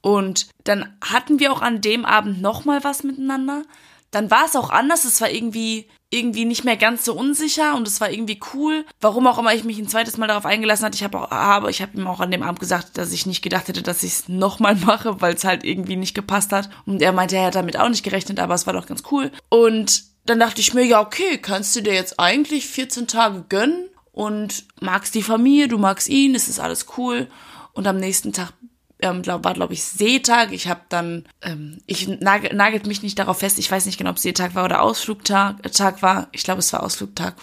Und 0.00 0.48
dann 0.64 0.96
hatten 1.02 1.40
wir 1.40 1.52
auch 1.52 1.60
an 1.60 1.82
dem 1.82 2.06
Abend 2.06 2.40
noch 2.40 2.64
mal 2.64 2.82
was 2.82 3.02
miteinander. 3.02 3.64
Dann 4.10 4.30
war 4.30 4.46
es 4.46 4.56
auch 4.56 4.70
anders. 4.70 5.04
Es 5.04 5.20
war 5.20 5.30
irgendwie 5.30 5.88
irgendwie 6.10 6.44
nicht 6.44 6.64
mehr 6.64 6.76
ganz 6.76 7.04
so 7.04 7.14
unsicher 7.14 7.74
und 7.74 7.88
es 7.88 8.00
war 8.00 8.10
irgendwie 8.10 8.38
cool. 8.54 8.84
Warum 9.00 9.26
auch 9.26 9.38
immer 9.38 9.54
ich 9.54 9.64
mich 9.64 9.78
ein 9.78 9.88
zweites 9.88 10.16
Mal 10.16 10.28
darauf 10.28 10.46
eingelassen 10.46 10.84
hatte, 10.86 10.96
ich 10.96 11.02
habe 11.02 11.20
auch, 11.20 11.30
aber 11.30 11.68
ich 11.68 11.82
habe 11.82 11.96
ihm 11.96 12.06
auch 12.06 12.20
an 12.20 12.30
dem 12.30 12.44
Abend 12.44 12.60
gesagt, 12.60 12.96
dass 12.96 13.12
ich 13.12 13.26
nicht 13.26 13.42
gedacht 13.42 13.66
hätte, 13.68 13.82
dass 13.82 14.02
ich 14.02 14.12
es 14.12 14.28
nochmal 14.28 14.76
mache, 14.86 15.20
weil 15.20 15.34
es 15.34 15.44
halt 15.44 15.64
irgendwie 15.64 15.96
nicht 15.96 16.14
gepasst 16.14 16.52
hat. 16.52 16.70
Und 16.86 17.02
er 17.02 17.12
meinte, 17.12 17.36
er 17.36 17.46
hat 17.46 17.56
damit 17.56 17.76
auch 17.76 17.88
nicht 17.88 18.04
gerechnet, 18.04 18.38
aber 18.38 18.54
es 18.54 18.66
war 18.66 18.74
doch 18.74 18.86
ganz 18.86 19.02
cool. 19.10 19.32
Und 19.48 20.04
dann 20.24 20.38
dachte 20.38 20.60
ich 20.60 20.74
mir, 20.74 20.84
ja, 20.84 21.00
okay, 21.00 21.38
kannst 21.38 21.74
du 21.74 21.82
dir 21.82 21.94
jetzt 21.94 22.18
eigentlich 22.18 22.66
14 22.66 23.06
Tage 23.06 23.44
gönnen 23.48 23.88
und 24.12 24.64
magst 24.80 25.14
die 25.14 25.22
Familie, 25.22 25.68
du 25.68 25.78
magst 25.78 26.08
ihn, 26.08 26.34
es 26.34 26.48
ist 26.48 26.60
alles 26.60 26.86
cool. 26.96 27.28
Und 27.72 27.86
am 27.86 27.98
nächsten 27.98 28.32
Tag 28.32 28.52
ähm, 29.00 29.22
glaub, 29.22 29.44
war, 29.44 29.54
glaube 29.54 29.74
ich, 29.74 29.84
Seetag. 29.84 30.52
Ich 30.52 30.68
habe 30.68 30.80
dann, 30.88 31.24
ähm, 31.42 31.78
ich 31.86 32.08
nagel, 32.08 32.54
nagelt 32.54 32.86
mich 32.86 33.02
nicht 33.02 33.18
darauf 33.18 33.38
fest, 33.38 33.58
ich 33.58 33.70
weiß 33.70 33.86
nicht 33.86 33.98
genau, 33.98 34.10
ob 34.10 34.18
Seetag 34.18 34.54
war 34.54 34.64
oder 34.64 34.82
Ausflugtag 34.82 35.64
äh, 35.64 35.70
Tag 35.70 36.02
war. 36.02 36.28
Ich 36.32 36.44
glaube, 36.44 36.60
es 36.60 36.72
war 36.72 36.82
Ausflugtag. 36.82 37.34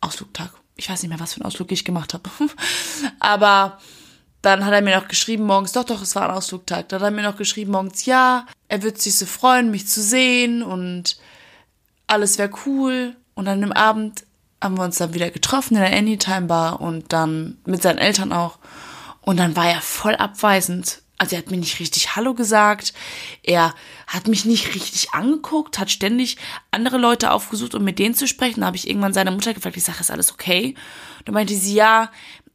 Ausflugtag. 0.00 0.50
Ich 0.76 0.88
weiß 0.88 1.02
nicht 1.02 1.10
mehr, 1.10 1.20
was 1.20 1.34
für 1.34 1.40
einen 1.40 1.46
Ausflug 1.46 1.70
ich 1.70 1.84
gemacht 1.84 2.14
habe. 2.14 2.30
Aber 3.20 3.78
dann 4.40 4.64
hat 4.64 4.72
er 4.72 4.82
mir 4.82 4.96
noch 4.96 5.08
geschrieben 5.08 5.44
morgens, 5.44 5.72
doch, 5.72 5.84
doch, 5.84 6.02
es 6.02 6.16
war 6.16 6.28
ein 6.28 6.36
Ausflugtag. 6.36 6.88
Dann 6.88 7.00
hat 7.00 7.08
er 7.08 7.12
mir 7.12 7.22
noch 7.22 7.36
geschrieben 7.36 7.72
morgens, 7.72 8.06
ja, 8.06 8.46
er 8.68 8.82
wird 8.82 9.00
sich 9.00 9.16
so 9.16 9.26
freuen, 9.26 9.70
mich 9.70 9.86
zu 9.86 10.02
sehen 10.02 10.62
und 10.62 11.18
alles 12.06 12.38
wäre 12.38 12.50
cool. 12.66 13.16
Und 13.34 13.44
dann 13.44 13.62
im 13.62 13.72
Abend 13.72 14.24
haben 14.62 14.78
wir 14.78 14.84
uns 14.84 14.98
dann 14.98 15.14
wieder 15.14 15.30
getroffen 15.30 15.76
in 15.76 15.82
der 15.82 15.96
Anytime 15.96 16.46
Bar 16.46 16.80
und 16.80 17.12
dann 17.12 17.58
mit 17.64 17.82
seinen 17.82 17.98
Eltern 17.98 18.32
auch. 18.32 18.58
Und 19.20 19.36
dann 19.36 19.56
war 19.56 19.68
er 19.68 19.80
voll 19.80 20.16
abweisend. 20.16 21.01
Also 21.22 21.36
er 21.36 21.38
hat 21.38 21.52
mir 21.52 21.56
nicht 21.56 21.78
richtig 21.78 22.16
Hallo 22.16 22.34
gesagt. 22.34 22.92
Er 23.44 23.76
hat 24.08 24.26
mich 24.26 24.44
nicht 24.44 24.74
richtig 24.74 25.10
angeguckt, 25.12 25.78
hat 25.78 25.88
ständig 25.88 26.36
andere 26.72 26.98
Leute 26.98 27.30
aufgesucht, 27.30 27.76
um 27.76 27.84
mit 27.84 28.00
denen 28.00 28.16
zu 28.16 28.26
sprechen. 28.26 28.62
Da 28.62 28.66
habe 28.66 28.76
ich 28.76 28.88
irgendwann 28.88 29.12
seine 29.12 29.30
Mutter 29.30 29.54
gefragt, 29.54 29.76
ich 29.76 29.84
sage, 29.84 30.00
ist 30.00 30.10
alles 30.10 30.32
okay? 30.32 30.74
Da 31.24 31.30
meinte 31.30 31.54
sie, 31.54 31.74
ja, 31.74 32.10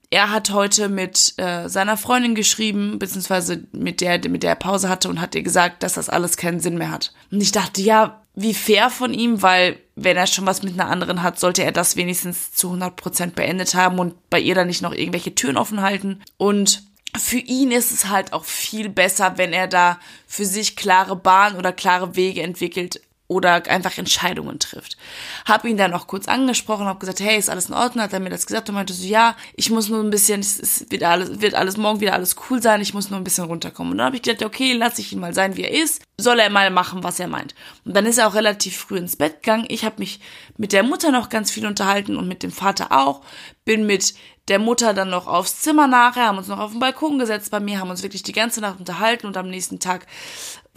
er 0.10 0.32
hat 0.32 0.50
heute 0.50 0.90
mit 0.90 1.36
äh, 1.38 1.70
seiner 1.70 1.96
Freundin 1.96 2.36
geschrieben, 2.36 3.00
beziehungsweise 3.00 3.64
mit 3.72 4.02
der, 4.02 4.20
mit 4.28 4.44
der 4.44 4.50
er 4.50 4.56
Pause 4.58 4.90
hatte 4.90 5.08
und 5.08 5.22
hat 5.22 5.34
ihr 5.34 5.44
gesagt, 5.44 5.82
dass 5.82 5.94
das 5.94 6.10
alles 6.10 6.36
keinen 6.36 6.60
Sinn 6.60 6.78
mehr 6.78 6.92
hat. 6.92 7.14
Und 7.32 7.40
ich 7.40 7.54
dachte, 7.54 7.82
ja, 7.82 8.22
wie 8.36 8.54
fair 8.54 8.90
von 8.90 9.14
ihm, 9.14 9.42
weil 9.42 9.80
wenn 9.96 10.18
er 10.18 10.28
schon 10.28 10.46
was 10.46 10.62
mit 10.62 10.74
einer 10.74 10.90
anderen 10.90 11.24
hat, 11.24 11.40
sollte 11.40 11.64
er 11.64 11.72
das 11.72 11.96
wenigstens 11.96 12.52
zu 12.52 12.68
100 12.68 12.98
Prozent 12.98 13.36
beendet 13.36 13.76
haben 13.76 13.98
und 13.98 14.30
bei 14.30 14.42
ihr 14.42 14.56
dann 14.56 14.68
nicht 14.68 14.82
noch 14.82 14.94
irgendwelche 14.94 15.36
Türen 15.36 15.56
offen 15.56 15.82
halten. 15.82 16.22
Und 16.36 16.84
für 17.16 17.40
ihn 17.40 17.72
ist 17.72 17.92
es 17.92 18.10
halt 18.10 18.34
auch 18.34 18.46
viel 18.46 18.90
besser, 18.90 19.38
wenn 19.38 19.54
er 19.54 19.68
da 19.68 20.00
für 20.28 20.46
sich 20.46 20.76
klare 20.76 21.16
Bahn 21.16 21.56
oder 21.56 21.72
klare 21.72 22.16
Wege 22.16 22.42
entwickelt, 22.42 23.02
oder 23.30 23.68
einfach 23.68 23.98
Entscheidungen 23.98 24.58
trifft. 24.60 24.98
Hab 25.46 25.66
ihn 25.66 25.76
dann 25.76 25.94
auch 25.94 26.08
kurz 26.08 26.28
angesprochen, 26.28 26.86
hab 26.86 27.00
gesagt, 27.00 27.20
hey, 27.20 27.38
ist 27.38 27.50
alles 27.50 27.68
in 27.68 27.74
Ordnung? 27.74 28.04
Hat 28.04 28.14
er 28.14 28.22
mir 28.22 28.30
das 28.30 28.48
gesagt 28.48 28.70
und 28.70 28.76
meinte 28.76 28.94
so, 28.94 29.06
ja, 29.06 29.36
ich 29.56 29.70
muss 29.70 29.90
nur 29.90 30.02
ein 30.02 30.10
bisschen, 30.10 30.40
es, 30.40 30.86
wird 30.90 31.04
alles, 31.04 31.42
wird 31.42 31.54
alles 31.54 31.76
morgen 31.76 32.00
wieder 32.00 32.14
alles 32.14 32.38
cool 32.50 32.62
sein, 32.62 32.80
ich 32.80 32.94
muss 32.94 33.10
nur 33.10 33.20
ein 33.20 33.26
bisschen 33.26 33.44
runterkommen. 33.44 33.92
Und 33.92 33.98
dann 33.98 34.08
habe 34.08 34.16
ich 34.16 34.22
gedacht, 34.22 34.46
okay, 34.46 34.72
lass 34.74 34.98
ich 34.98 35.12
ihn 35.12 35.20
mal 35.20 35.34
sein, 35.34 35.58
wie 35.58 35.64
er 35.64 35.72
ist, 35.72 36.04
soll 36.18 36.40
er 36.40 36.50
mal 36.50 36.72
machen, 36.72 37.04
was 37.04 37.20
er 37.20 37.28
meint. 37.28 37.54
Und 37.84 37.96
dann 37.96 38.06
ist 38.06 38.18
er 38.18 38.28
auch 38.28 38.36
relativ 38.36 38.78
früh 38.78 38.98
ins 38.98 39.18
Bett 39.18 39.44
gegangen. 39.44 39.66
Ich 39.68 39.84
habe 39.84 39.96
mich 40.00 40.22
mit 40.56 40.72
der 40.72 40.84
Mutter 40.84 41.12
noch 41.12 41.28
ganz 41.28 41.52
viel 41.52 41.68
unterhalten 41.68 42.16
und 42.16 42.30
mit 42.30 42.44
dem 42.44 42.52
Vater 42.52 42.94
auch. 42.94 43.22
Bin 43.66 43.86
mit 43.86 44.14
der 44.48 44.60
Mutter 44.60 44.94
dann 44.94 45.10
noch 45.10 45.28
aufs 45.28 45.60
Zimmer 45.60 45.88
nachher, 45.88 46.28
haben 46.28 46.38
uns 46.38 46.48
noch 46.48 46.60
auf 46.60 46.72
den 46.72 46.80
Balkon 46.80 47.20
gesetzt 47.20 47.52
bei 47.52 47.60
mir, 47.60 47.80
haben 47.80 47.90
uns 47.90 48.04
wirklich 48.04 48.24
die 48.24 48.32
ganze 48.32 48.62
Nacht 48.62 48.80
unterhalten 48.80 49.28
und 49.28 49.36
am 49.36 49.50
nächsten 49.50 49.80
Tag 49.80 50.08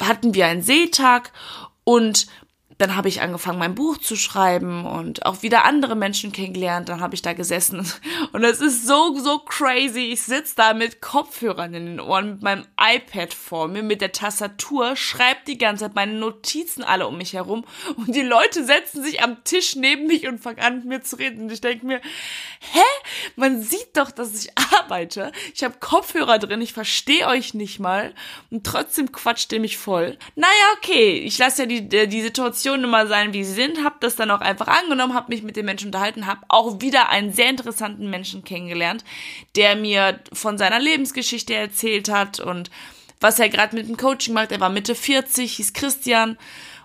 hatten 0.00 0.34
wir 0.34 0.46
einen 0.46 0.62
Seetag 0.62 1.32
und 1.90 2.28
dann 2.80 2.96
habe 2.96 3.08
ich 3.08 3.20
angefangen, 3.20 3.58
mein 3.58 3.74
Buch 3.74 3.98
zu 3.98 4.16
schreiben 4.16 4.86
und 4.86 5.26
auch 5.26 5.42
wieder 5.42 5.66
andere 5.66 5.96
Menschen 5.96 6.32
kennengelernt. 6.32 6.88
Dann 6.88 7.00
habe 7.00 7.14
ich 7.14 7.20
da 7.20 7.34
gesessen 7.34 7.86
und 8.32 8.42
es 8.42 8.62
ist 8.62 8.86
so, 8.86 9.18
so 9.18 9.40
crazy. 9.40 10.10
Ich 10.12 10.22
sitze 10.22 10.54
da 10.56 10.72
mit 10.72 11.02
Kopfhörern 11.02 11.74
in 11.74 11.84
den 11.84 12.00
Ohren, 12.00 12.30
mit 12.30 12.42
meinem 12.42 12.64
iPad 12.80 13.34
vor 13.34 13.68
mir, 13.68 13.82
mit 13.82 14.00
der 14.00 14.12
Tastatur, 14.12 14.96
schreibe 14.96 15.40
die 15.46 15.58
ganze 15.58 15.84
Zeit 15.84 15.94
meine 15.94 16.14
Notizen 16.14 16.82
alle 16.82 17.06
um 17.06 17.18
mich 17.18 17.34
herum 17.34 17.66
und 17.96 18.14
die 18.14 18.22
Leute 18.22 18.64
setzen 18.64 19.02
sich 19.02 19.22
am 19.22 19.44
Tisch 19.44 19.76
neben 19.76 20.06
mich 20.06 20.26
und 20.26 20.40
fangen 20.40 20.60
an, 20.60 20.76
mit 20.76 20.84
mir 20.86 21.02
zu 21.02 21.16
reden. 21.16 21.42
Und 21.42 21.52
ich 21.52 21.60
denke 21.60 21.84
mir, 21.84 22.00
hä? 22.60 22.80
Man 23.36 23.62
sieht 23.62 23.94
doch, 23.94 24.10
dass 24.10 24.42
ich 24.42 24.52
arbeite. 24.78 25.32
Ich 25.54 25.62
habe 25.64 25.74
Kopfhörer 25.80 26.38
drin, 26.38 26.62
ich 26.62 26.72
verstehe 26.72 27.26
euch 27.26 27.52
nicht 27.52 27.78
mal 27.78 28.14
und 28.50 28.64
trotzdem 28.64 29.12
quatscht 29.12 29.52
ihr 29.52 29.60
mich 29.60 29.76
voll. 29.76 30.16
Naja, 30.34 30.48
okay, 30.78 31.18
ich 31.18 31.36
lasse 31.36 31.62
ja 31.62 31.66
die, 31.66 32.08
die 32.08 32.22
Situation 32.22 32.69
immer 32.74 33.06
sein, 33.06 33.32
wie 33.32 33.44
sie 33.44 33.52
sind, 33.52 33.84
habe 33.84 33.96
das 34.00 34.16
dann 34.16 34.30
auch 34.30 34.40
einfach 34.40 34.68
angenommen, 34.68 35.14
habe 35.14 35.32
mich 35.32 35.42
mit 35.42 35.56
den 35.56 35.66
Menschen 35.66 35.88
unterhalten, 35.88 36.26
habe 36.26 36.40
auch 36.48 36.80
wieder 36.80 37.08
einen 37.08 37.32
sehr 37.32 37.50
interessanten 37.50 38.08
Menschen 38.08 38.44
kennengelernt, 38.44 39.04
der 39.56 39.76
mir 39.76 40.20
von 40.32 40.58
seiner 40.58 40.80
Lebensgeschichte 40.80 41.54
erzählt 41.54 42.08
hat 42.10 42.40
und 42.40 42.70
was 43.20 43.38
er 43.38 43.48
gerade 43.48 43.76
mit 43.76 43.88
dem 43.88 43.96
Coaching 43.96 44.34
macht. 44.34 44.52
Er 44.52 44.60
war 44.60 44.70
Mitte 44.70 44.94
40, 44.94 45.54
hieß 45.54 45.72
Christian 45.72 46.38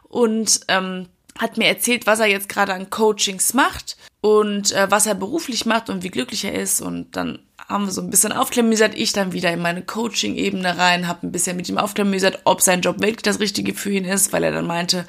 und 0.03 0.61
ähm, 0.67 1.07
hat 1.37 1.57
mir 1.57 1.67
erzählt, 1.67 2.07
was 2.07 2.19
er 2.19 2.27
jetzt 2.27 2.49
gerade 2.49 2.73
an 2.73 2.89
Coachings 2.89 3.53
macht 3.53 3.97
und 4.21 4.71
äh, 4.71 4.89
was 4.89 5.05
er 5.05 5.15
beruflich 5.15 5.65
macht 5.65 5.89
und 5.89 6.03
wie 6.03 6.09
glücklich 6.09 6.45
er 6.45 6.53
ist. 6.53 6.81
Und 6.81 7.15
dann 7.15 7.39
haben 7.67 7.85
wir 7.85 7.91
so 7.91 8.01
ein 8.01 8.09
bisschen 8.09 8.31
aufklamüsert. 8.31 8.95
Ich 8.95 9.11
dann 9.13 9.33
wieder 9.33 9.51
in 9.51 9.61
meine 9.61 9.81
Coaching-Ebene 9.81 10.77
rein, 10.77 11.07
habe 11.07 11.27
ein 11.27 11.31
bisschen 11.31 11.57
mit 11.57 11.67
ihm 11.67 11.77
aufklamüsert, 11.77 12.39
ob 12.45 12.61
sein 12.61 12.81
Job 12.81 12.99
wirklich 12.99 13.23
das 13.23 13.39
Richtige 13.39 13.73
für 13.73 13.91
ihn 13.91 14.05
ist, 14.05 14.33
weil 14.33 14.43
er 14.43 14.51
dann 14.51 14.67
meinte, 14.67 15.05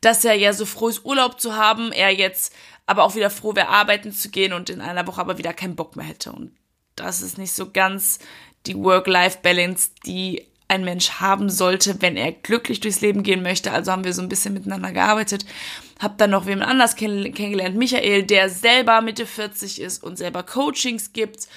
dass 0.00 0.24
er 0.24 0.34
ja 0.34 0.52
so 0.52 0.66
froh 0.66 0.88
ist, 0.88 1.04
Urlaub 1.04 1.40
zu 1.40 1.56
haben, 1.56 1.92
er 1.92 2.10
jetzt 2.10 2.54
aber 2.86 3.04
auch 3.04 3.14
wieder 3.14 3.30
froh 3.30 3.54
wäre, 3.54 3.68
arbeiten 3.68 4.12
zu 4.12 4.30
gehen 4.30 4.52
und 4.52 4.70
in 4.70 4.80
einer 4.80 5.06
Woche 5.06 5.20
aber 5.20 5.38
wieder 5.38 5.52
keinen 5.52 5.76
Bock 5.76 5.96
mehr 5.96 6.06
hätte. 6.06 6.32
Und 6.32 6.56
das 6.96 7.20
ist 7.20 7.38
nicht 7.38 7.52
so 7.52 7.70
ganz 7.70 8.18
die 8.66 8.76
Work-Life-Balance, 8.76 9.90
die 10.06 10.46
ein 10.68 10.84
Mensch 10.84 11.12
haben 11.12 11.48
sollte, 11.48 12.00
wenn 12.02 12.16
er 12.16 12.32
glücklich 12.32 12.80
durchs 12.80 13.00
Leben 13.00 13.22
gehen 13.22 13.42
möchte. 13.42 13.72
Also 13.72 13.90
haben 13.90 14.04
wir 14.04 14.12
so 14.12 14.22
ein 14.22 14.28
bisschen 14.28 14.54
miteinander 14.54 14.92
gearbeitet. 14.92 15.46
Hab 15.98 16.18
dann 16.18 16.30
noch 16.30 16.46
jemand 16.46 16.70
anders 16.70 16.94
kenn 16.94 17.32
kennengelernt, 17.32 17.76
Michael, 17.76 18.22
der 18.22 18.50
selber 18.50 19.00
Mitte 19.00 19.26
40 19.26 19.80
ist 19.80 20.04
und 20.04 20.16
selber 20.16 20.42
Coachings 20.42 21.12
gibt. 21.12 21.48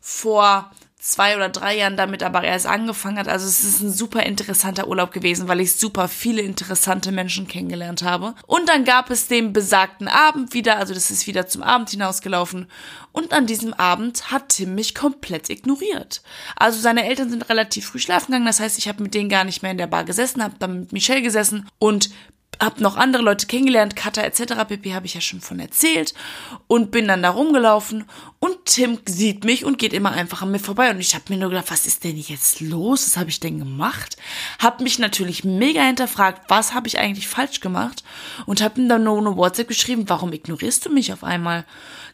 Vor 0.00 0.70
zwei 1.06 1.36
oder 1.36 1.48
drei 1.48 1.76
Jahren 1.76 1.96
damit 1.96 2.24
aber 2.24 2.42
erst 2.42 2.66
angefangen 2.66 3.18
hat. 3.18 3.28
Also 3.28 3.46
es 3.46 3.62
ist 3.62 3.80
ein 3.80 3.92
super 3.92 4.24
interessanter 4.24 4.88
Urlaub 4.88 5.12
gewesen, 5.12 5.46
weil 5.46 5.60
ich 5.60 5.76
super 5.76 6.08
viele 6.08 6.42
interessante 6.42 7.12
Menschen 7.12 7.46
kennengelernt 7.46 8.02
habe. 8.02 8.34
Und 8.46 8.68
dann 8.68 8.84
gab 8.84 9.10
es 9.10 9.28
den 9.28 9.52
besagten 9.52 10.08
Abend 10.08 10.52
wieder, 10.52 10.78
also 10.78 10.94
das 10.94 11.12
ist 11.12 11.28
wieder 11.28 11.46
zum 11.46 11.62
Abend 11.62 11.90
hinausgelaufen. 11.90 12.66
Und 13.12 13.32
an 13.32 13.46
diesem 13.46 13.72
Abend 13.72 14.32
hat 14.32 14.48
Tim 14.48 14.74
mich 14.74 14.96
komplett 14.96 15.48
ignoriert. 15.48 16.22
Also 16.56 16.80
seine 16.80 17.06
Eltern 17.06 17.30
sind 17.30 17.48
relativ 17.48 17.86
früh 17.86 18.00
schlafen 18.00 18.32
gegangen, 18.32 18.46
das 18.46 18.58
heißt, 18.58 18.76
ich 18.76 18.88
habe 18.88 19.02
mit 19.02 19.14
denen 19.14 19.28
gar 19.28 19.44
nicht 19.44 19.62
mehr 19.62 19.70
in 19.70 19.78
der 19.78 19.86
Bar 19.86 20.04
gesessen, 20.04 20.42
habe 20.42 20.56
dann 20.58 20.80
mit 20.80 20.92
Michelle 20.92 21.22
gesessen 21.22 21.68
und 21.78 22.10
hab 22.60 22.80
noch 22.80 22.96
andere 22.96 23.22
Leute 23.22 23.46
kennengelernt, 23.46 23.96
Katha 23.96 24.22
etc. 24.22 24.64
pp. 24.66 24.94
habe 24.94 25.06
ich 25.06 25.14
ja 25.14 25.20
schon 25.20 25.40
von 25.40 25.60
erzählt 25.60 26.14
und 26.66 26.90
bin 26.90 27.08
dann 27.08 27.22
da 27.22 27.30
rumgelaufen 27.30 28.04
und 28.38 28.56
Tim 28.64 28.98
sieht 29.06 29.44
mich 29.44 29.64
und 29.64 29.78
geht 29.78 29.92
immer 29.92 30.12
einfach 30.12 30.42
an 30.42 30.50
mir 30.50 30.58
vorbei 30.58 30.90
und 30.90 31.00
ich 31.00 31.14
habe 31.14 31.24
mir 31.28 31.38
nur 31.38 31.50
gedacht, 31.50 31.70
was 31.70 31.86
ist 31.86 32.04
denn 32.04 32.16
jetzt 32.16 32.60
los? 32.60 33.06
Was 33.06 33.16
habe 33.16 33.30
ich 33.30 33.40
denn 33.40 33.58
gemacht? 33.58 34.16
Hab 34.58 34.80
mich 34.80 34.98
natürlich 34.98 35.44
mega 35.44 35.82
hinterfragt, 35.82 36.48
was 36.48 36.74
habe 36.74 36.88
ich 36.88 36.98
eigentlich 36.98 37.28
falsch 37.28 37.60
gemacht 37.60 38.04
und 38.46 38.62
habe 38.62 38.80
ihm 38.80 38.88
dann 38.88 39.04
nur 39.04 39.18
eine 39.18 39.36
WhatsApp 39.36 39.68
geschrieben, 39.68 40.04
warum 40.08 40.32
ignorierst 40.32 40.86
du 40.86 40.90
mich 40.90 41.12
auf 41.12 41.24
einmal? 41.24 41.64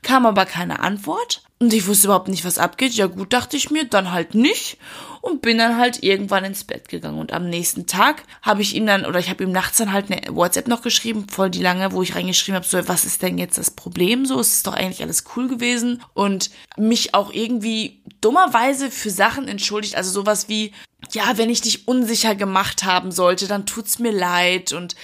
Kam 0.03 0.27
aber 0.27 0.47
keine 0.47 0.81
Antwort 0.81 1.43
und 1.63 1.73
ich 1.73 1.87
wusste 1.87 2.09
überhaupt 2.09 2.27
nicht, 2.27 2.45
was 2.45 2.59
abgeht. 2.59 2.95
Ja 2.95 3.07
gut, 3.07 3.33
dachte 3.33 3.57
ich 3.57 3.71
mir, 3.71 3.85
dann 3.85 4.11
halt 4.11 4.35
nicht. 4.35 4.79
Und 5.21 5.43
bin 5.43 5.59
dann 5.59 5.77
halt 5.77 6.03
irgendwann 6.03 6.43
ins 6.43 6.65
Bett 6.65 6.89
gegangen. 6.89 7.21
Und 7.21 7.33
am 7.33 7.49
nächsten 7.49 7.87
Tag 7.87 8.25
habe 8.43 8.63
ich 8.63 8.75
ihm 8.75 8.85
dann, 8.85 9.07
oder 9.07 9.21
ich 9.21 9.31
habe 9.31 9.45
ihm 9.45 9.53
nachts 9.53 9.79
dann 9.79 9.93
halt 9.93 10.11
eine 10.11 10.35
WhatsApp 10.35 10.67
noch 10.67 10.83
geschrieben, 10.83 11.29
voll 11.29 11.51
die 11.51 11.63
lange, 11.63 11.93
wo 11.93 12.03
ich 12.03 12.17
reingeschrieben 12.17 12.57
habe, 12.57 12.67
so, 12.67 12.89
was 12.89 13.05
ist 13.05 13.23
denn 13.23 13.39
jetzt 13.39 13.59
das 13.59 13.71
Problem? 13.71 14.27
So, 14.27 14.41
es 14.41 14.57
ist 14.57 14.67
doch 14.67 14.73
eigentlich 14.73 15.03
alles 15.03 15.23
cool 15.37 15.47
gewesen. 15.47 16.03
Und 16.15 16.51
mich 16.77 17.15
auch 17.15 17.33
irgendwie 17.33 18.03
dummerweise 18.21 18.91
für 18.91 19.11
Sachen 19.11 19.47
entschuldigt. 19.47 19.95
Also 19.95 20.11
sowas 20.11 20.49
wie, 20.49 20.73
ja, 21.13 21.39
wenn 21.39 21.49
ich 21.49 21.61
dich 21.61 21.87
unsicher 21.87 22.35
gemacht 22.35 22.83
haben 22.83 23.13
sollte, 23.13 23.47
dann 23.47 23.67
tut's 23.67 24.01
mir 24.01 24.11
leid. 24.11 24.73
Und 24.73 24.97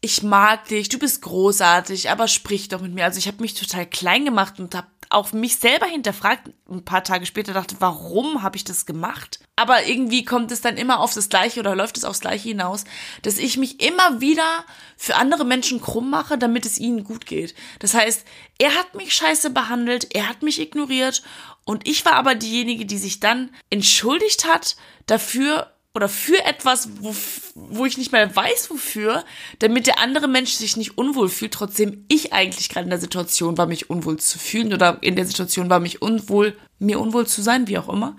ich 0.00 0.22
mag 0.22 0.68
dich, 0.68 0.88
du 0.88 1.00
bist 1.00 1.22
großartig, 1.22 2.10
aber 2.10 2.28
sprich 2.28 2.68
doch 2.68 2.80
mit 2.80 2.94
mir. 2.94 3.04
Also 3.04 3.18
ich 3.18 3.26
habe 3.26 3.42
mich 3.42 3.54
total 3.54 3.86
klein 3.86 4.24
gemacht 4.24 4.60
und 4.60 4.72
habe 4.76 4.86
auch 5.08 5.32
mich 5.32 5.56
selber 5.56 5.86
hinterfragt, 5.86 6.50
ein 6.68 6.84
paar 6.84 7.04
Tage 7.04 7.26
später 7.26 7.52
dachte, 7.52 7.76
warum 7.78 8.42
habe 8.42 8.56
ich 8.56 8.64
das 8.64 8.86
gemacht? 8.86 9.40
Aber 9.54 9.86
irgendwie 9.86 10.24
kommt 10.24 10.50
es 10.52 10.60
dann 10.60 10.76
immer 10.76 11.00
auf 11.00 11.14
das 11.14 11.28
Gleiche 11.28 11.60
oder 11.60 11.76
läuft 11.76 11.96
es 11.96 12.04
aufs 12.04 12.20
Gleiche 12.20 12.48
hinaus, 12.48 12.84
dass 13.22 13.38
ich 13.38 13.56
mich 13.56 13.82
immer 13.82 14.20
wieder 14.20 14.64
für 14.96 15.16
andere 15.16 15.44
Menschen 15.44 15.80
krumm 15.80 16.10
mache, 16.10 16.38
damit 16.38 16.66
es 16.66 16.78
ihnen 16.78 17.04
gut 17.04 17.26
geht. 17.26 17.54
Das 17.78 17.94
heißt, 17.94 18.24
er 18.58 18.74
hat 18.74 18.94
mich 18.94 19.14
scheiße 19.14 19.50
behandelt, 19.50 20.14
er 20.14 20.28
hat 20.28 20.42
mich 20.42 20.60
ignoriert 20.60 21.22
und 21.64 21.86
ich 21.88 22.04
war 22.04 22.14
aber 22.14 22.34
diejenige, 22.34 22.86
die 22.86 22.98
sich 22.98 23.20
dann 23.20 23.50
entschuldigt 23.70 24.46
hat 24.46 24.76
dafür, 25.06 25.72
oder 25.96 26.10
für 26.10 26.44
etwas, 26.44 26.90
wo, 27.00 27.14
wo 27.54 27.86
ich 27.86 27.96
nicht 27.96 28.12
mehr 28.12 28.36
weiß, 28.36 28.70
wofür, 28.70 29.24
damit 29.60 29.86
der 29.86 29.98
andere 29.98 30.28
Mensch 30.28 30.52
sich 30.52 30.76
nicht 30.76 30.98
unwohl 30.98 31.30
fühlt, 31.30 31.52
trotzdem 31.52 32.04
ich 32.08 32.34
eigentlich 32.34 32.68
gerade 32.68 32.84
in 32.84 32.90
der 32.90 33.00
Situation 33.00 33.56
war, 33.56 33.66
mich 33.66 33.88
unwohl 33.88 34.18
zu 34.18 34.38
fühlen 34.38 34.74
oder 34.74 34.98
in 35.00 35.16
der 35.16 35.24
Situation 35.24 35.70
war, 35.70 35.80
mich 35.80 36.02
unwohl, 36.02 36.54
mir 36.78 37.00
unwohl 37.00 37.26
zu 37.26 37.40
sein, 37.40 37.66
wie 37.66 37.78
auch 37.78 37.88
immer. 37.88 38.14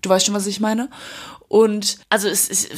Du 0.00 0.08
weißt 0.08 0.26
schon, 0.26 0.34
was 0.34 0.46
ich 0.46 0.60
meine. 0.60 0.90
Und 1.48 1.98
also 2.08 2.28
es 2.28 2.48
ist 2.48 2.70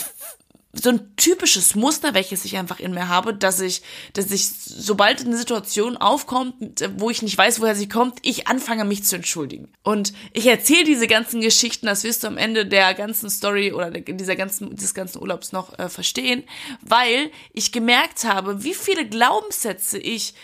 so 0.72 0.90
ein 0.90 1.16
typisches 1.16 1.74
Muster, 1.74 2.14
welches 2.14 2.44
ich 2.44 2.56
einfach 2.56 2.78
in 2.78 2.92
mir 2.92 3.08
habe, 3.08 3.34
dass 3.34 3.60
ich, 3.60 3.82
dass 4.12 4.30
ich, 4.30 4.48
sobald 4.48 5.20
eine 5.20 5.36
Situation 5.36 5.96
aufkommt, 5.96 6.54
wo 6.96 7.10
ich 7.10 7.22
nicht 7.22 7.36
weiß, 7.36 7.60
woher 7.60 7.74
sie 7.74 7.88
kommt, 7.88 8.18
ich 8.22 8.46
anfange 8.46 8.84
mich 8.84 9.04
zu 9.04 9.16
entschuldigen. 9.16 9.72
Und 9.82 10.12
ich 10.32 10.46
erzähle 10.46 10.84
diese 10.84 11.08
ganzen 11.08 11.40
Geschichten, 11.40 11.86
das 11.86 12.04
wirst 12.04 12.22
du 12.22 12.28
am 12.28 12.38
Ende 12.38 12.66
der 12.66 12.94
ganzen 12.94 13.30
Story 13.30 13.72
oder 13.72 13.90
dieser 13.90 14.36
ganzen, 14.36 14.76
des 14.76 14.94
ganzen 14.94 15.20
Urlaubs 15.20 15.50
noch 15.52 15.76
äh, 15.78 15.88
verstehen, 15.88 16.44
weil 16.82 17.30
ich 17.52 17.72
gemerkt 17.72 18.24
habe, 18.24 18.62
wie 18.62 18.74
viele 18.74 19.08
Glaubenssätze 19.08 19.98
ich 19.98 20.34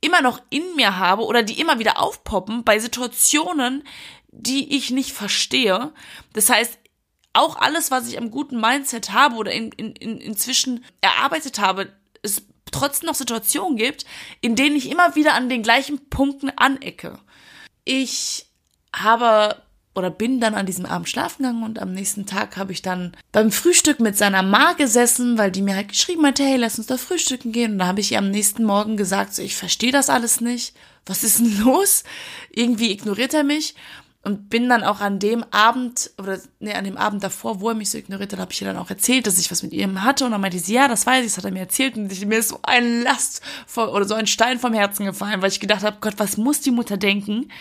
immer 0.00 0.20
noch 0.20 0.42
in 0.50 0.64
mir 0.74 0.98
habe 0.98 1.22
oder 1.22 1.42
die 1.42 1.60
immer 1.60 1.78
wieder 1.78 2.00
aufpoppen 2.00 2.64
bei 2.64 2.78
Situationen, 2.78 3.84
die 4.30 4.76
ich 4.76 4.90
nicht 4.90 5.12
verstehe. 5.12 5.92
Das 6.32 6.50
heißt, 6.50 6.78
auch 7.36 7.56
alles, 7.56 7.90
was 7.90 8.08
ich 8.08 8.18
am 8.18 8.30
guten 8.30 8.60
Mindset 8.60 9.12
habe 9.12 9.36
oder 9.36 9.52
in, 9.52 9.70
in, 9.72 9.92
in, 9.92 10.18
inzwischen 10.18 10.84
erarbeitet 11.00 11.58
habe, 11.58 11.92
es 12.22 12.42
trotzdem 12.72 13.06
noch 13.06 13.14
Situationen 13.14 13.76
gibt, 13.76 14.04
in 14.40 14.56
denen 14.56 14.76
ich 14.76 14.90
immer 14.90 15.14
wieder 15.14 15.34
an 15.34 15.48
den 15.48 15.62
gleichen 15.62 16.08
Punkten 16.08 16.50
anecke. 16.56 17.18
Ich 17.84 18.46
habe 18.94 19.62
oder 19.94 20.10
bin 20.10 20.40
dann 20.40 20.54
an 20.54 20.66
diesem 20.66 20.84
Abend 20.84 21.08
schlafen 21.08 21.42
gegangen 21.42 21.62
und 21.62 21.78
am 21.78 21.92
nächsten 21.92 22.26
Tag 22.26 22.58
habe 22.58 22.70
ich 22.70 22.82
dann 22.82 23.16
beim 23.32 23.50
Frühstück 23.50 23.98
mit 23.98 24.16
seiner 24.16 24.42
Ma 24.42 24.74
gesessen, 24.74 25.38
weil 25.38 25.50
die 25.50 25.62
mir 25.62 25.74
halt 25.74 25.88
geschrieben 25.88 26.26
hat, 26.26 26.38
hey, 26.38 26.56
lass 26.56 26.76
uns 26.76 26.86
da 26.86 26.98
frühstücken 26.98 27.50
gehen. 27.50 27.72
Und 27.72 27.78
da 27.78 27.86
habe 27.86 28.00
ich 28.00 28.12
ihr 28.12 28.18
am 28.18 28.30
nächsten 28.30 28.64
Morgen 28.64 28.98
gesagt, 28.98 29.34
so, 29.34 29.40
ich 29.40 29.56
verstehe 29.56 29.92
das 29.92 30.10
alles 30.10 30.42
nicht. 30.42 30.74
Was 31.06 31.24
ist 31.24 31.38
denn 31.38 31.60
los? 31.64 32.04
Irgendwie 32.50 32.90
ignoriert 32.90 33.32
er 33.32 33.44
mich 33.44 33.74
und 34.26 34.50
bin 34.50 34.68
dann 34.68 34.82
auch 34.82 35.00
an 35.00 35.20
dem 35.20 35.44
Abend 35.52 36.10
oder 36.18 36.40
nee, 36.58 36.74
an 36.74 36.82
dem 36.82 36.96
Abend 36.96 37.22
davor, 37.22 37.60
wo 37.60 37.68
er 37.68 37.76
mich 37.76 37.90
so 37.90 37.98
ignoriert 37.98 38.32
hat, 38.32 38.40
habe 38.40 38.52
ich 38.52 38.60
ihr 38.60 38.66
dann 38.66 38.76
auch 38.76 38.90
erzählt, 38.90 39.24
dass 39.24 39.38
ich 39.38 39.52
was 39.52 39.62
mit 39.62 39.72
ihm 39.72 40.02
hatte 40.02 40.24
und 40.24 40.32
dann 40.32 40.40
meinte 40.40 40.58
sie, 40.58 40.74
ja, 40.74 40.88
das 40.88 41.06
weiß 41.06 41.24
ich, 41.24 41.30
das 41.30 41.38
hat 41.38 41.44
er 41.44 41.52
mir 41.52 41.60
erzählt 41.60 41.96
und 41.96 42.10
ich, 42.10 42.26
mir 42.26 42.38
ist 42.38 42.48
so 42.48 42.58
ein 42.64 43.04
Last 43.04 43.40
vor, 43.68 43.92
oder 43.92 44.04
so 44.04 44.14
ein 44.14 44.26
Stein 44.26 44.58
vom 44.58 44.74
Herzen 44.74 45.06
gefallen, 45.06 45.42
weil 45.42 45.50
ich 45.50 45.60
gedacht 45.60 45.84
habe, 45.84 45.98
Gott, 46.00 46.14
was 46.16 46.38
muss 46.38 46.60
die 46.60 46.72
Mutter 46.72 46.96
denken? 46.96 47.52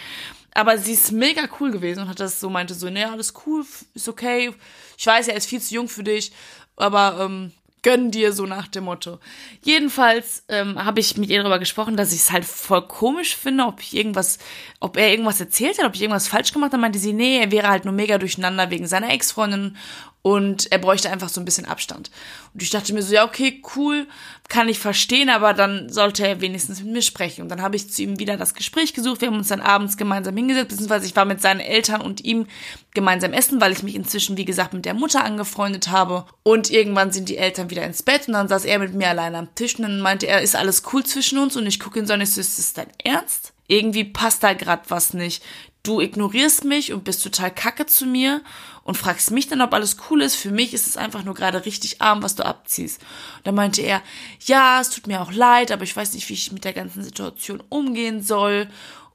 Aber 0.55 0.79
sie 0.79 0.93
ist 0.93 1.12
mega 1.12 1.43
cool 1.60 1.69
gewesen 1.69 2.00
und 2.00 2.10
hat 2.10 2.19
das 2.19 2.39
so 2.39 2.50
meinte 2.50 2.74
so, 2.74 2.89
nee, 2.89 3.03
alles 3.03 3.36
cool, 3.45 3.63
ist 3.93 4.10
okay. 4.10 4.51
Ich 4.98 5.05
weiß, 5.05 5.27
er 5.27 5.38
ist 5.38 5.45
viel 5.45 5.62
zu 5.62 5.75
jung 5.75 5.88
für 5.88 6.03
dich, 6.03 6.31
aber 6.77 7.19
ähm, 7.22 7.51
gönn 7.86 8.10
dir 8.10 8.34
so 8.34 8.48
nach 8.48 8.68
dem 8.68 8.86
Motto. 8.86 9.20
Jedenfalls 9.62 10.44
ähm, 10.50 10.84
habe 10.84 11.00
ich 11.00 11.18
mit 11.18 11.30
ihr 11.30 11.38
darüber 11.38 11.60
gesprochen, 11.60 11.96
dass 11.96 12.12
ich 12.13 12.22
es 12.22 12.32
halt 12.32 12.44
voll 12.44 12.82
komisch 12.88 13.36
finde, 13.36 13.63
ob 13.65 13.80
ich 13.80 13.96
irgendwas, 13.96 14.39
ob 14.80 14.98
er 14.98 15.12
irgendwas 15.12 15.39
erzählt 15.39 15.77
hat, 15.77 15.86
ob 15.86 15.94
ich 15.94 16.01
irgendwas 16.01 16.27
falsch 16.27 16.51
gemacht 16.51 16.72
habe. 16.72 16.82
Meinte 16.82 16.98
sie, 16.98 17.13
nee, 17.13 17.38
er 17.38 17.51
wäre 17.51 17.70
halt 17.70 17.86
nur 17.86 17.94
mega 17.94 18.18
durcheinander 18.18 18.72
wegen 18.72 18.88
seiner 18.88 19.12
Ex-Freundin 19.12 19.77
und 20.25 20.72
er 20.72 20.79
bräuchte 20.79 21.12
einfach 21.12 21.29
so 21.29 21.39
ein 21.39 21.46
bisschen 21.46 21.67
Abstand. 21.67 22.10
Und 22.51 22.63
ich 22.63 22.72
dachte 22.72 22.91
mir 22.96 23.03
so, 23.03 23.13
ja, 23.13 23.25
okay, 23.25 23.62
cool, 23.75 24.08
kann 24.50 24.67
ich 24.67 24.79
verstehen, 24.79 25.29
aber 25.29 25.53
dann 25.53 25.88
sollte 25.88 26.27
er 26.27 26.41
wenigstens 26.41 26.82
mit 26.82 26.94
mir 26.94 27.03
sprechen. 27.03 27.44
Und 27.44 27.50
dann 27.50 27.62
habe 27.62 27.75
ich 27.75 27.91
zu 27.91 28.01
ihm 28.01 28.17
wieder 28.17 28.36
das 28.36 28.55
Gespräch 28.55 28.96
gesucht. 28.96 29.22
Wir 29.22 29.27
haben 29.27 29.38
uns 29.38 29.50
dann 29.50 29.62
abends 29.62 29.98
gemeinsam 29.98 30.36
hingesetzt, 30.36 30.70
beziehungsweise 30.70 31.05
ich 31.05 31.15
war 31.15 31.25
mit 31.25 31.44
seinen 31.44 31.60
Eltern 31.60 32.01
und 32.01 32.25
ihm 32.25 32.48
gemeinsam 32.96 33.34
essen, 33.34 33.62
weil 33.62 33.72
ich 33.72 33.84
mich 33.84 33.94
inzwischen, 33.94 34.36
wie 34.36 34.46
gesagt, 34.46 34.74
mit 34.74 34.86
der 34.86 34.96
Mutter 34.96 35.24
angefreundet 35.24 35.89
habe. 35.89 36.25
Und 36.41 36.72
irgendwann 36.72 37.12
sind 37.12 37.29
die 37.29 37.38
Eltern 37.38 37.70
wieder 37.70 37.86
ins 37.86 38.01
Bett 38.01 38.27
und 38.27 38.34
dann 38.34 38.48
saß 38.48 38.65
er 38.65 38.79
mit 38.79 38.96
mir 38.96 39.10
alleine 39.10 39.38
am 39.38 39.53
Tisch 39.53 39.75
und 39.75 39.84
dann 39.84 40.01
meinte 40.01 40.25
er, 40.25 40.41
ist 40.41 40.55
alles 40.55 40.82
cool 40.91 41.03
zwischen 41.03 41.38
uns? 41.38 41.55
Und 41.55 41.67
ich 41.67 41.79
gucke 41.79 42.00
ihn 42.00 42.08
so 42.08 42.15
und 42.15 42.22
ich 42.22 42.32
so, 42.32 42.41
ist 42.41 42.58
das 42.58 42.74
dein 42.74 42.89
Ernst? 43.03 43.53
Irgendwie 43.67 44.05
passt 44.05 44.41
da 44.41 44.53
grad 44.53 44.89
was 44.89 45.13
nicht. 45.13 45.44
Du 45.86 46.01
ignorierst 46.01 46.63
mich 46.63 46.94
und 46.94 47.04
bist 47.04 47.22
total 47.22 47.54
kacke 47.54 47.86
zu 47.86 48.08
mir 48.08 48.42
und 48.84 48.98
fragst 48.98 49.30
mich 49.30 49.48
dann, 49.48 49.62
ob 49.62 49.72
alles 49.72 49.98
cool 50.10 50.24
ist. 50.24 50.36
Für 50.36 50.50
mich 50.50 50.74
ist 50.74 50.88
es 50.88 50.98
einfach 50.98 51.24
nur 51.24 51.36
gerade 51.36 51.63
richtig 51.63 52.01
arm, 52.01 52.24
was 52.24 52.34
du 52.34 52.44
abziehst. 52.44 53.00
Und 53.38 53.48
dann 53.48 53.54
meinte 53.54 53.84
er, 53.84 54.01
ja, 54.46 54.82
es 54.82 54.89
tut 54.89 55.06
mir 55.06 55.22
auch 55.22 55.32
leid, 55.32 55.72
aber 55.72 55.84
ich 55.84 55.96
weiß 55.96 56.13
nicht, 56.13 56.27
wie 56.27 56.34
ich 56.34 56.51
mit 56.51 56.63
der 56.63 56.74
ganzen 56.74 57.04
Situation 57.04 57.63
umgehen 57.70 58.24
soll. 58.24 58.68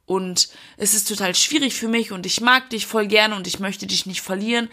Und 0.07 0.49
es 0.77 0.95
ist 0.95 1.09
total 1.09 1.35
schwierig 1.35 1.75
für 1.75 1.89
mich 1.89 2.13
und 2.13 2.25
ich 2.25 2.41
mag 2.41 2.71
dich 2.71 2.87
voll 2.87 3.09
gerne 3.09 3.35
und 3.35 3.49
ich 3.49 3.59
möchte 3.59 3.89
dich 3.89 4.07
nicht 4.07 4.23
verlieren. 4.23 4.69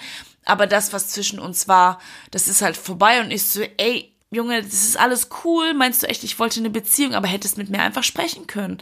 Aber 0.46 0.68
das, 0.68 0.94
was 0.94 1.10
zwischen 1.10 1.40
uns 1.40 1.68
war, 1.68 2.00
das 2.30 2.48
ist 2.48 2.62
halt 2.62 2.78
vorbei 2.78 3.22
und 3.22 3.32
ich 3.32 3.44
so, 3.44 3.62
ey, 3.78 4.14
Junge, 4.30 4.62
das 4.62 4.74
ist 4.74 5.00
alles 5.00 5.30
cool. 5.44 5.74
Meinst 5.74 6.04
du 6.04 6.08
echt, 6.08 6.24
ich 6.24 6.38
wollte 6.38 6.60
eine 6.60 6.70
Beziehung, 6.70 7.16
aber 7.16 7.28
hättest 7.28 7.58
mit 7.58 7.70
mir 7.70 7.82
einfach 7.82 8.04
sprechen 8.04 8.46
können. 8.46 8.78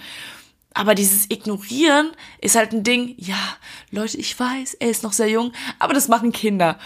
Aber 0.75 0.93
dieses 0.93 1.31
Ignorieren 1.31 2.11
ist 2.41 2.57
halt 2.57 2.73
ein 2.73 2.83
Ding, 2.83 3.15
ja, 3.17 3.39
Leute, 3.91 4.17
ich 4.17 4.37
weiß, 4.37 4.75
er 4.75 4.89
ist 4.89 5.03
noch 5.03 5.13
sehr 5.13 5.29
jung, 5.29 5.53
aber 5.79 5.93
das 5.93 6.09
machen 6.09 6.33
Kinder. 6.33 6.77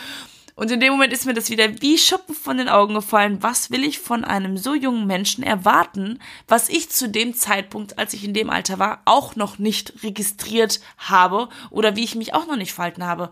Und 0.53 0.69
in 0.69 0.79
dem 0.79 0.91
Moment 0.91 1.11
ist 1.11 1.25
mir 1.25 1.33
das 1.33 1.49
wieder 1.49 1.81
wie 1.81 1.97
Schuppen 1.97 2.35
von 2.35 2.57
den 2.57 2.69
Augen 2.69 2.93
gefallen. 2.93 3.41
Was 3.41 3.71
will 3.71 3.83
ich 3.83 3.97
von 3.97 4.23
einem 4.23 4.57
so 4.57 4.75
jungen 4.75 5.07
Menschen 5.07 5.43
erwarten, 5.43 6.19
was 6.47 6.69
ich 6.69 6.89
zu 6.89 7.09
dem 7.09 7.33
Zeitpunkt, 7.33 7.97
als 7.97 8.13
ich 8.13 8.23
in 8.23 8.33
dem 8.33 8.51
Alter 8.51 8.77
war, 8.77 9.01
auch 9.05 9.35
noch 9.35 9.57
nicht 9.57 10.03
registriert 10.03 10.81
habe 10.97 11.49
oder 11.71 11.95
wie 11.95 12.03
ich 12.03 12.13
mich 12.13 12.35
auch 12.35 12.45
noch 12.45 12.57
nicht 12.57 12.73
verhalten 12.73 13.05
habe. 13.05 13.31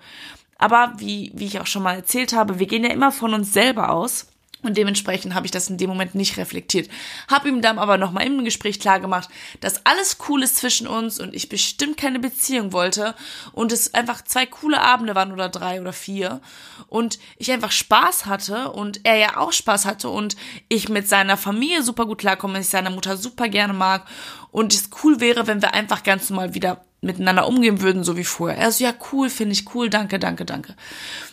Aber 0.58 0.94
wie, 0.98 1.32
wie 1.36 1.46
ich 1.46 1.60
auch 1.60 1.68
schon 1.68 1.84
mal 1.84 1.98
erzählt 1.98 2.34
habe, 2.34 2.58
wir 2.58 2.66
gehen 2.66 2.84
ja 2.84 2.92
immer 2.92 3.12
von 3.12 3.36
uns 3.36 3.54
selber 3.54 3.92
aus. 3.92 4.28
Und 4.64 4.76
dementsprechend 4.76 5.36
habe 5.36 5.46
ich 5.46 5.52
das 5.52 5.70
in 5.70 5.78
dem 5.78 5.88
Moment 5.88 6.16
nicht 6.16 6.38
reflektiert. 6.38 6.90
Habe 7.28 7.48
ihm 7.48 7.62
dann 7.62 7.78
aber 7.78 8.00
nochmal 8.00 8.26
im 8.26 8.44
Gespräch 8.44 8.80
klargemacht, 8.80 9.30
dass 9.60 9.86
alles 9.86 10.18
cool 10.28 10.42
ist 10.42 10.56
zwischen 10.56 10.88
uns 10.88 11.20
und 11.20 11.36
ich 11.36 11.48
bestimmt 11.48 11.98
keine 11.98 12.20
Beziehung 12.20 12.74
wollte 12.74 13.14
und 13.52 13.72
es 13.72 13.94
einfach 13.94 14.24
zwei 14.24 14.48
coole 14.48 14.82
Abende 14.82 15.14
waren 15.14 15.32
oder 15.32 15.50
drei 15.50 15.80
oder 15.80 15.94
vier 15.94 16.42
und 16.88 17.20
ich 17.38 17.52
einfach 17.52 17.72
Spaß 17.72 18.26
hatte 18.26 18.72
und 18.72 19.02
er 19.06 19.18
ja 19.18 19.38
auch 19.38 19.54
Spaß 19.54 19.86
hatte 19.86 20.10
und 20.10 20.36
ich 20.70 20.90
mit 20.90 21.08
seiner 21.08 21.38
Familie 21.38 21.84
super 21.84 22.08
gut 22.08 22.18
klarkomme, 22.18 22.60
ich 22.60 22.70
seine 22.70 22.90
Mutter 22.90 23.16
super 23.16 23.50
gerne 23.50 23.74
mag 23.74 24.08
und 24.52 24.74
es 24.74 24.90
cool 25.04 25.20
wäre, 25.20 25.46
wenn 25.46 25.62
wir 25.62 25.76
einfach 25.76 26.02
ganz 26.02 26.32
normal 26.32 26.56
wieder 26.56 26.87
miteinander 27.02 27.48
umgehen 27.48 27.82
würden, 27.82 28.04
so 28.04 28.18
wie 28.18 28.24
vorher. 28.24 28.58
Er 28.58 28.72
so, 28.72 28.84
ja, 28.84 28.94
cool, 29.12 29.30
finde 29.30 29.54
ich 29.54 29.74
cool, 29.76 29.90
danke, 29.90 30.20
danke, 30.20 30.46
danke. 30.46 30.76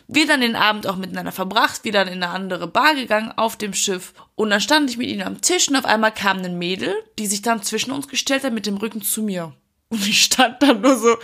Wir 0.07 0.27
dann 0.27 0.43
den 0.43 0.57
Abend 0.57 0.87
auch 0.87 0.97
miteinander 0.97 1.33
verbracht, 1.33 1.85
wieder 1.85 2.03
in 2.03 2.23
eine 2.23 2.29
andere 2.29 2.67
Bar 2.67 2.95
gegangen 2.95 3.33
auf 3.37 3.57
dem 3.57 3.73
Schiff. 3.73 4.13
Und 4.35 4.51
dann 4.51 4.61
stand 4.61 4.91
ich 4.91 4.99
mit 4.99 5.09
ihm 5.09 5.23
am 5.23 5.41
Tisch 5.41 5.69
und 5.69 5.77
auf 5.77 5.87
einmal 5.87 6.13
kam 6.13 6.39
ein 6.39 6.59
Mädel, 6.59 6.95
die 7.19 7.27
sich 7.27 7.43
dann 7.43 7.63
zwischen 7.63 7.93
uns 7.93 8.09
gestellt 8.09 8.45
hat 8.45 8.53
mit 8.53 8.67
dem 8.67 8.77
Rücken 8.77 9.03
zu 9.03 9.23
mir. 9.23 9.55
Und 9.89 10.07
ich 10.07 10.23
stand 10.23 10.63
dann 10.63 10.81
nur 10.83 10.99
so, 10.99 11.17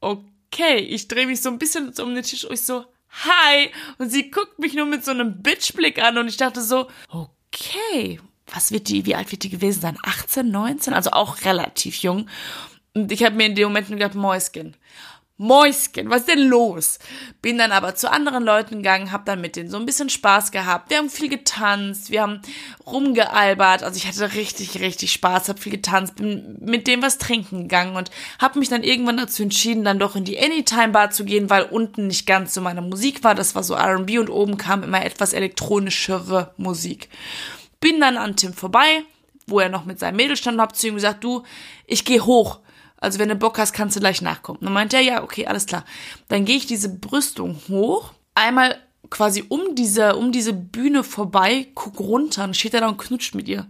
okay, 0.00 0.78
ich 0.78 1.08
drehe 1.08 1.26
mich 1.26 1.40
so 1.40 1.48
ein 1.48 1.58
bisschen 1.58 1.92
um 2.00 2.14
den 2.14 2.24
Tisch 2.24 2.44
und 2.44 2.54
ich 2.54 2.62
so, 2.62 2.84
hi. 3.10 3.70
Und 3.98 4.10
sie 4.10 4.30
guckt 4.30 4.58
mich 4.58 4.74
nur 4.74 4.86
mit 4.86 5.04
so 5.04 5.12
einem 5.12 5.42
Bitchblick 5.42 6.02
an 6.02 6.18
und 6.18 6.28
ich 6.28 6.36
dachte 6.36 6.62
so, 6.62 6.88
okay, 7.08 8.20
was 8.46 8.72
wird 8.72 8.88
die, 8.88 9.06
wie 9.06 9.14
alt 9.14 9.30
wird 9.30 9.42
die 9.42 9.50
gewesen 9.50 9.80
sein? 9.80 9.98
18, 10.02 10.50
19? 10.50 10.94
Also 10.94 11.10
auch 11.10 11.44
relativ 11.44 11.96
jung. 12.02 12.28
Und 13.02 13.12
ich 13.12 13.24
habe 13.24 13.36
mir 13.36 13.46
in 13.46 13.54
dem 13.54 13.68
Moment 13.68 13.88
gedacht, 13.88 14.14
Mäuschen. 14.14 14.76
Mäuschen, 15.40 16.10
was 16.10 16.22
ist 16.22 16.28
denn 16.28 16.48
los? 16.48 16.98
Bin 17.40 17.58
dann 17.58 17.70
aber 17.70 17.94
zu 17.94 18.10
anderen 18.10 18.42
Leuten 18.42 18.78
gegangen, 18.78 19.12
hab 19.12 19.24
dann 19.24 19.40
mit 19.40 19.54
denen 19.54 19.70
so 19.70 19.76
ein 19.76 19.86
bisschen 19.86 20.08
Spaß 20.08 20.50
gehabt. 20.50 20.90
Wir 20.90 20.98
haben 20.98 21.08
viel 21.08 21.28
getanzt, 21.28 22.10
wir 22.10 22.22
haben 22.22 22.42
rumgealbert. 22.84 23.84
Also 23.84 23.96
ich 23.98 24.08
hatte 24.08 24.34
richtig, 24.34 24.80
richtig 24.80 25.12
Spaß, 25.12 25.48
hab 25.48 25.60
viel 25.60 25.70
getanzt, 25.70 26.16
bin 26.16 26.58
mit 26.60 26.88
dem 26.88 27.02
was 27.02 27.18
trinken 27.18 27.62
gegangen 27.62 27.94
und 27.94 28.10
hab 28.40 28.56
mich 28.56 28.68
dann 28.68 28.82
irgendwann 28.82 29.16
dazu 29.16 29.44
entschieden, 29.44 29.84
dann 29.84 30.00
doch 30.00 30.16
in 30.16 30.24
die 30.24 30.40
Anytime 30.40 30.88
Bar 30.88 31.10
zu 31.10 31.24
gehen, 31.24 31.48
weil 31.48 31.62
unten 31.62 32.08
nicht 32.08 32.26
ganz 32.26 32.52
so 32.52 32.60
meine 32.60 32.82
Musik 32.82 33.22
war. 33.22 33.36
Das 33.36 33.54
war 33.54 33.62
so 33.62 33.74
R&B 33.74 34.18
und 34.18 34.30
oben 34.30 34.56
kam 34.56 34.82
immer 34.82 35.04
etwas 35.04 35.34
elektronischere 35.34 36.52
Musik. 36.56 37.10
Bin 37.78 38.00
dann 38.00 38.16
an 38.16 38.34
Tim 38.34 38.54
vorbei, 38.54 39.04
wo 39.46 39.60
er 39.60 39.68
noch 39.68 39.84
mit 39.84 40.00
seinem 40.00 40.16
Mädel 40.16 40.36
stand 40.36 40.56
und 40.56 40.62
hab 40.62 40.74
zu 40.74 40.88
ihm 40.88 40.96
gesagt, 40.96 41.22
du, 41.22 41.44
ich 41.86 42.04
gehe 42.04 42.26
hoch 42.26 42.58
also 43.00 43.18
wenn 43.18 43.28
du 43.28 43.36
Bock 43.36 43.58
hast, 43.58 43.72
kannst 43.72 43.96
du 43.96 44.00
gleich 44.00 44.22
nachkommen. 44.22 44.58
Und 44.58 44.66
dann 44.66 44.74
meint 44.74 44.94
er, 44.94 45.00
ja, 45.00 45.22
okay, 45.22 45.46
alles 45.46 45.66
klar. 45.66 45.84
Dann 46.28 46.44
gehe 46.44 46.56
ich 46.56 46.66
diese 46.66 46.88
Brüstung 46.88 47.60
hoch, 47.68 48.12
einmal 48.34 48.76
quasi 49.10 49.44
um 49.48 49.74
diese, 49.74 50.16
um 50.16 50.32
diese 50.32 50.52
Bühne 50.52 51.04
vorbei, 51.04 51.68
guck 51.74 52.00
runter 52.00 52.44
und 52.44 52.56
steht 52.56 52.74
er 52.74 52.80
da 52.80 52.88
und 52.88 52.98
knutscht 52.98 53.34
mit 53.34 53.48
ihr. 53.48 53.66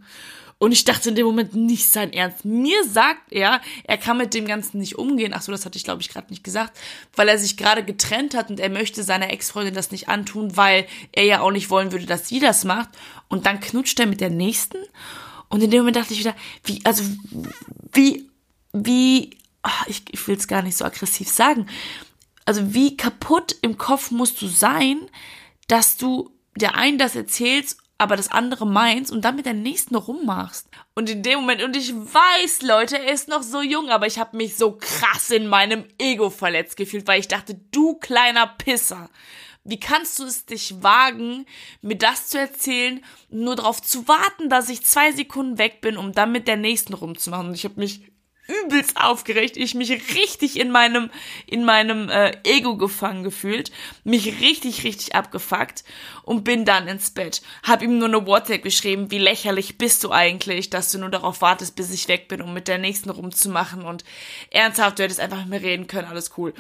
Und 0.60 0.72
ich 0.72 0.84
dachte 0.84 1.10
in 1.10 1.14
dem 1.14 1.26
Moment 1.26 1.54
nicht 1.54 1.86
sein 1.86 2.12
Ernst. 2.12 2.44
Mir 2.44 2.82
sagt 2.84 3.32
er, 3.32 3.60
er 3.84 3.96
kann 3.96 4.18
mit 4.18 4.34
dem 4.34 4.44
Ganzen 4.44 4.78
nicht 4.78 4.98
umgehen. 4.98 5.32
Ach 5.32 5.42
so, 5.42 5.52
das 5.52 5.64
hatte 5.64 5.78
ich 5.78 5.84
glaube 5.84 6.02
ich 6.02 6.08
gerade 6.08 6.30
nicht 6.30 6.42
gesagt, 6.42 6.76
weil 7.14 7.28
er 7.28 7.38
sich 7.38 7.56
gerade 7.56 7.84
getrennt 7.84 8.34
hat 8.34 8.50
und 8.50 8.58
er 8.58 8.68
möchte 8.68 9.04
seiner 9.04 9.30
Ex-Freundin 9.30 9.74
das 9.74 9.92
nicht 9.92 10.08
antun, 10.08 10.56
weil 10.56 10.86
er 11.12 11.24
ja 11.24 11.40
auch 11.40 11.52
nicht 11.52 11.70
wollen 11.70 11.92
würde, 11.92 12.06
dass 12.06 12.26
sie 12.26 12.40
das 12.40 12.64
macht. 12.64 12.88
Und 13.28 13.46
dann 13.46 13.60
knutscht 13.60 14.00
er 14.00 14.06
mit 14.06 14.20
der 14.20 14.30
nächsten. 14.30 14.78
Und 15.48 15.62
in 15.62 15.70
dem 15.70 15.80
Moment 15.80 15.96
dachte 15.96 16.12
ich 16.12 16.20
wieder, 16.20 16.34
wie, 16.64 16.80
also, 16.84 17.04
wie 17.92 18.28
wie, 18.72 19.38
ach, 19.62 19.86
ich, 19.86 20.02
ich 20.10 20.26
will 20.26 20.36
es 20.36 20.48
gar 20.48 20.62
nicht 20.62 20.76
so 20.76 20.84
aggressiv 20.84 21.28
sagen, 21.28 21.66
also 22.44 22.74
wie 22.74 22.96
kaputt 22.96 23.56
im 23.60 23.76
Kopf 23.76 24.10
musst 24.10 24.40
du 24.40 24.46
sein, 24.46 25.00
dass 25.66 25.96
du 25.96 26.30
der 26.56 26.74
einen 26.74 26.98
das 26.98 27.14
erzählst, 27.14 27.78
aber 27.98 28.16
das 28.16 28.30
andere 28.30 28.66
meinst 28.66 29.10
und 29.10 29.24
dann 29.24 29.36
mit 29.36 29.44
der 29.44 29.54
nächsten 29.54 29.96
rummachst. 29.96 30.68
Und 30.94 31.10
in 31.10 31.22
dem 31.22 31.40
Moment, 31.40 31.62
und 31.62 31.76
ich 31.76 31.92
weiß, 31.92 32.62
Leute, 32.62 32.98
er 32.98 33.12
ist 33.12 33.28
noch 33.28 33.42
so 33.42 33.60
jung, 33.60 33.90
aber 33.90 34.06
ich 34.06 34.18
habe 34.18 34.36
mich 34.36 34.56
so 34.56 34.78
krass 34.78 35.30
in 35.30 35.48
meinem 35.48 35.84
Ego 35.98 36.30
verletzt 36.30 36.76
gefühlt, 36.76 37.06
weil 37.08 37.20
ich 37.20 37.28
dachte, 37.28 37.60
du 37.72 37.94
kleiner 37.96 38.46
Pisser, 38.46 39.10
wie 39.64 39.80
kannst 39.80 40.18
du 40.18 40.24
es 40.24 40.46
dich 40.46 40.82
wagen, 40.82 41.44
mir 41.82 41.96
das 41.96 42.28
zu 42.28 42.38
erzählen, 42.38 43.04
nur 43.30 43.56
darauf 43.56 43.82
zu 43.82 44.06
warten, 44.08 44.48
dass 44.48 44.68
ich 44.68 44.86
zwei 44.86 45.12
Sekunden 45.12 45.58
weg 45.58 45.80
bin, 45.80 45.96
um 45.98 46.12
dann 46.12 46.32
mit 46.32 46.48
der 46.48 46.56
nächsten 46.56 46.94
rumzumachen? 46.94 47.48
Und 47.48 47.54
ich 47.54 47.64
habe 47.64 47.80
mich 47.80 48.10
übelst 48.48 48.96
aufgeregt, 48.96 49.56
ich 49.56 49.74
mich 49.74 49.90
richtig 50.16 50.58
in 50.58 50.70
meinem 50.70 51.10
in 51.46 51.64
meinem 51.64 52.08
äh, 52.08 52.32
Ego 52.44 52.76
gefangen 52.76 53.22
gefühlt, 53.22 53.70
mich 54.04 54.40
richtig 54.40 54.84
richtig 54.84 55.14
abgefuckt 55.14 55.84
und 56.22 56.44
bin 56.44 56.64
dann 56.64 56.88
ins 56.88 57.10
Bett. 57.10 57.42
Hab 57.62 57.82
ihm 57.82 57.98
nur 57.98 58.08
eine 58.08 58.26
WhatsApp 58.26 58.62
geschrieben, 58.62 59.10
wie 59.10 59.18
lächerlich 59.18 59.78
bist 59.78 60.02
du 60.02 60.10
eigentlich, 60.10 60.70
dass 60.70 60.90
du 60.90 60.98
nur 60.98 61.10
darauf 61.10 61.42
wartest, 61.42 61.76
bis 61.76 61.92
ich 61.92 62.08
weg 62.08 62.28
bin, 62.28 62.40
um 62.40 62.54
mit 62.54 62.68
der 62.68 62.78
nächsten 62.78 63.10
rumzumachen 63.10 63.82
und 63.82 64.04
ernsthaft, 64.50 64.98
du 64.98 65.02
hättest 65.02 65.20
einfach 65.20 65.44
mit 65.44 65.62
mir 65.62 65.62
reden 65.62 65.86
können, 65.86 66.08
alles 66.08 66.32
cool. 66.38 66.54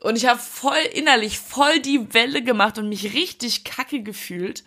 Und 0.00 0.16
ich 0.16 0.26
habe 0.26 0.38
voll 0.38 0.78
innerlich 0.94 1.38
voll 1.38 1.80
die 1.80 2.14
Welle 2.14 2.42
gemacht 2.42 2.78
und 2.78 2.88
mich 2.88 3.14
richtig 3.14 3.64
kacke 3.64 4.02
gefühlt. 4.02 4.64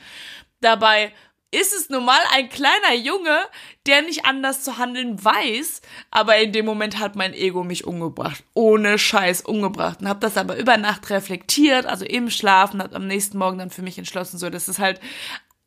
Dabei 0.62 1.14
ist 1.52 1.74
es 1.74 1.90
nun 1.90 2.06
mal 2.06 2.20
ein 2.32 2.50
kleiner 2.50 2.94
Junge, 2.94 3.40
der 3.88 4.04
nicht 4.04 4.26
anders 4.26 4.64
zu 4.64 4.78
handeln 4.78 5.24
weiß, 5.24 5.82
aber 6.12 6.38
in 6.38 6.52
dem 6.52 6.66
Moment 6.66 7.00
hat 7.00 7.16
mein 7.16 7.34
Ego 7.34 7.64
mich 7.64 7.86
umgebracht, 7.86 8.44
ohne 8.54 9.00
Scheiß 9.00 9.42
umgebracht 9.42 10.02
und 10.02 10.10
habe 10.10 10.20
das 10.20 10.38
aber 10.38 10.58
über 10.58 10.78
Nacht 10.78 11.10
reflektiert, 11.10 11.88
also 11.88 12.06
im 12.06 12.30
Schlafen, 12.30 12.84
hat 12.84 12.94
am 12.94 13.08
nächsten 13.08 13.40
Morgen 13.40 13.58
dann 13.58 13.72
für 13.72 13.82
mich 13.82 13.98
entschlossen, 13.98 14.38
so 14.38 14.50
das 14.50 14.70
ist 14.70 14.80
halt 14.80 15.00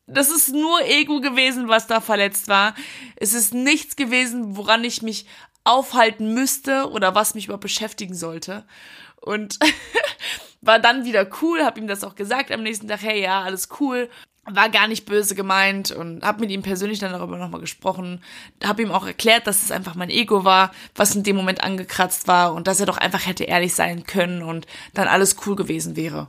das 0.05 0.29
ist 0.29 0.53
nur 0.53 0.81
Ego 0.85 1.21
gewesen, 1.21 1.69
was 1.69 1.87
da 1.87 2.01
verletzt 2.01 2.49
war. 2.49 2.75
Es 3.15 3.33
ist 3.33 3.53
nichts 3.53 3.95
gewesen, 3.95 4.57
woran 4.57 4.83
ich 4.83 5.01
mich 5.01 5.25
aufhalten 5.63 6.33
müsste 6.33 6.89
oder 6.89 7.15
was 7.15 7.35
mich 7.35 7.45
überhaupt 7.45 7.61
beschäftigen 7.61 8.13
sollte. 8.13 8.65
Und 9.21 9.59
war 10.61 10.79
dann 10.79 11.05
wieder 11.05 11.25
cool, 11.41 11.63
hab 11.63 11.77
ihm 11.77 11.87
das 11.87 12.03
auch 12.03 12.15
gesagt 12.15 12.51
am 12.51 12.63
nächsten 12.63 12.89
Tag, 12.89 13.01
hey, 13.01 13.21
ja, 13.21 13.43
alles 13.43 13.69
cool 13.79 14.09
war 14.45 14.69
gar 14.69 14.87
nicht 14.87 15.05
böse 15.05 15.35
gemeint 15.35 15.91
und 15.91 16.23
habe 16.23 16.41
mit 16.41 16.51
ihm 16.51 16.63
persönlich 16.63 16.99
dann 16.99 17.13
darüber 17.13 17.37
nochmal 17.37 17.61
gesprochen, 17.61 18.21
habe 18.63 18.81
ihm 18.81 18.91
auch 18.91 19.05
erklärt, 19.05 19.47
dass 19.47 19.63
es 19.63 19.71
einfach 19.71 19.95
mein 19.95 20.09
Ego 20.09 20.43
war, 20.43 20.71
was 20.95 21.15
in 21.15 21.23
dem 21.23 21.35
Moment 21.35 21.63
angekratzt 21.63 22.27
war 22.27 22.53
und 22.53 22.67
dass 22.67 22.79
er 22.79 22.85
doch 22.85 22.97
einfach 22.97 23.25
hätte 23.25 23.45
ehrlich 23.45 23.73
sein 23.73 24.03
können 24.03 24.43
und 24.43 24.67
dann 24.93 25.07
alles 25.07 25.37
cool 25.45 25.55
gewesen 25.55 25.95
wäre. 25.95 26.27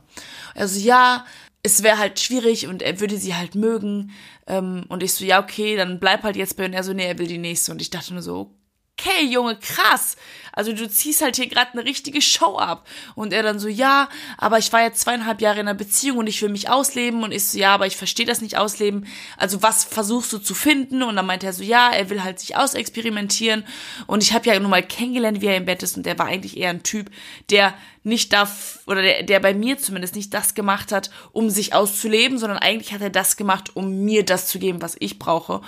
Also 0.53 0.79
ja, 0.79 1.25
es 1.61 1.83
wäre 1.83 1.97
halt 1.97 2.19
schwierig 2.19 2.67
und 2.67 2.81
er 2.81 2.99
würde 3.01 3.17
sie 3.17 3.35
halt 3.35 3.55
mögen 3.55 4.11
ähm, 4.47 4.85
und 4.87 5.03
ich 5.03 5.13
so, 5.13 5.25
ja 5.25 5.41
okay, 5.41 5.75
dann 5.75 5.99
bleib 5.99 6.23
halt 6.23 6.37
jetzt 6.37 6.55
bei 6.55 6.65
und 6.65 6.73
er 6.73 6.83
so, 6.83 6.93
nee, 6.93 7.05
er 7.05 7.17
will 7.17 7.27
die 7.27 7.37
nächste 7.37 7.71
und 7.73 7.81
ich 7.81 7.89
dachte 7.89 8.13
nur 8.13 8.21
so, 8.23 8.55
okay, 8.97 9.25
Junge, 9.25 9.57
krass. 9.57 10.15
Also 10.55 10.71
du 10.71 10.89
ziehst 10.89 11.21
halt 11.21 11.35
hier 11.35 11.47
gerade 11.47 11.73
eine 11.73 11.83
richtige 11.83 12.21
Show 12.21 12.57
ab. 12.57 12.87
Und 13.13 13.33
er 13.33 13.43
dann 13.43 13.59
so, 13.59 13.67
ja, 13.67 14.07
aber 14.37 14.57
ich 14.57 14.71
war 14.71 14.81
jetzt 14.83 15.01
zweieinhalb 15.01 15.41
Jahre 15.41 15.59
in 15.59 15.67
einer 15.67 15.77
Beziehung 15.77 16.19
und 16.19 16.27
ich 16.27 16.41
will 16.41 16.49
mich 16.49 16.69
ausleben. 16.69 17.23
Und 17.23 17.33
ich 17.33 17.45
so, 17.45 17.57
ja, 17.57 17.73
aber 17.73 17.87
ich 17.87 17.97
verstehe 17.97 18.25
das 18.25 18.39
nicht 18.39 18.57
ausleben. 18.57 19.05
Also 19.37 19.61
was 19.61 19.83
versuchst 19.83 20.31
du 20.31 20.37
zu 20.37 20.55
finden? 20.55 21.03
Und 21.03 21.17
dann 21.17 21.25
meinte 21.25 21.45
er 21.45 21.53
so, 21.53 21.61
ja, 21.61 21.89
er 21.91 22.09
will 22.09 22.23
halt 22.23 22.39
sich 22.39 22.55
ausexperimentieren. 22.55 23.65
Und 24.07 24.23
ich 24.23 24.31
habe 24.31 24.47
ja 24.47 24.57
nun 24.57 24.71
mal 24.71 24.81
kennengelernt, 24.81 25.41
wie 25.41 25.47
er 25.47 25.57
im 25.57 25.65
Bett 25.65 25.83
ist. 25.83 25.97
Und 25.97 26.05
der 26.05 26.17
war 26.17 26.27
eigentlich 26.27 26.55
eher 26.55 26.69
ein 26.69 26.83
Typ, 26.83 27.11
der 27.49 27.73
nicht 28.03 28.31
darf, 28.31 28.79
oder 28.85 29.01
der, 29.01 29.23
der 29.23 29.39
bei 29.41 29.53
mir 29.53 29.77
zumindest 29.77 30.15
nicht 30.15 30.33
das 30.33 30.53
gemacht 30.53 30.91
hat, 30.91 31.09
um 31.33 31.49
sich 31.49 31.73
auszuleben, 31.73 32.37
sondern 32.37 32.59
eigentlich 32.59 32.93
hat 32.93 33.01
er 33.01 33.09
das 33.09 33.35
gemacht, 33.35 33.75
um 33.75 34.05
mir 34.05 34.23
das 34.23 34.47
zu 34.47 34.59
geben, 34.59 34.81
was 34.81 34.95
ich 34.99 35.19
brauche. 35.19 35.61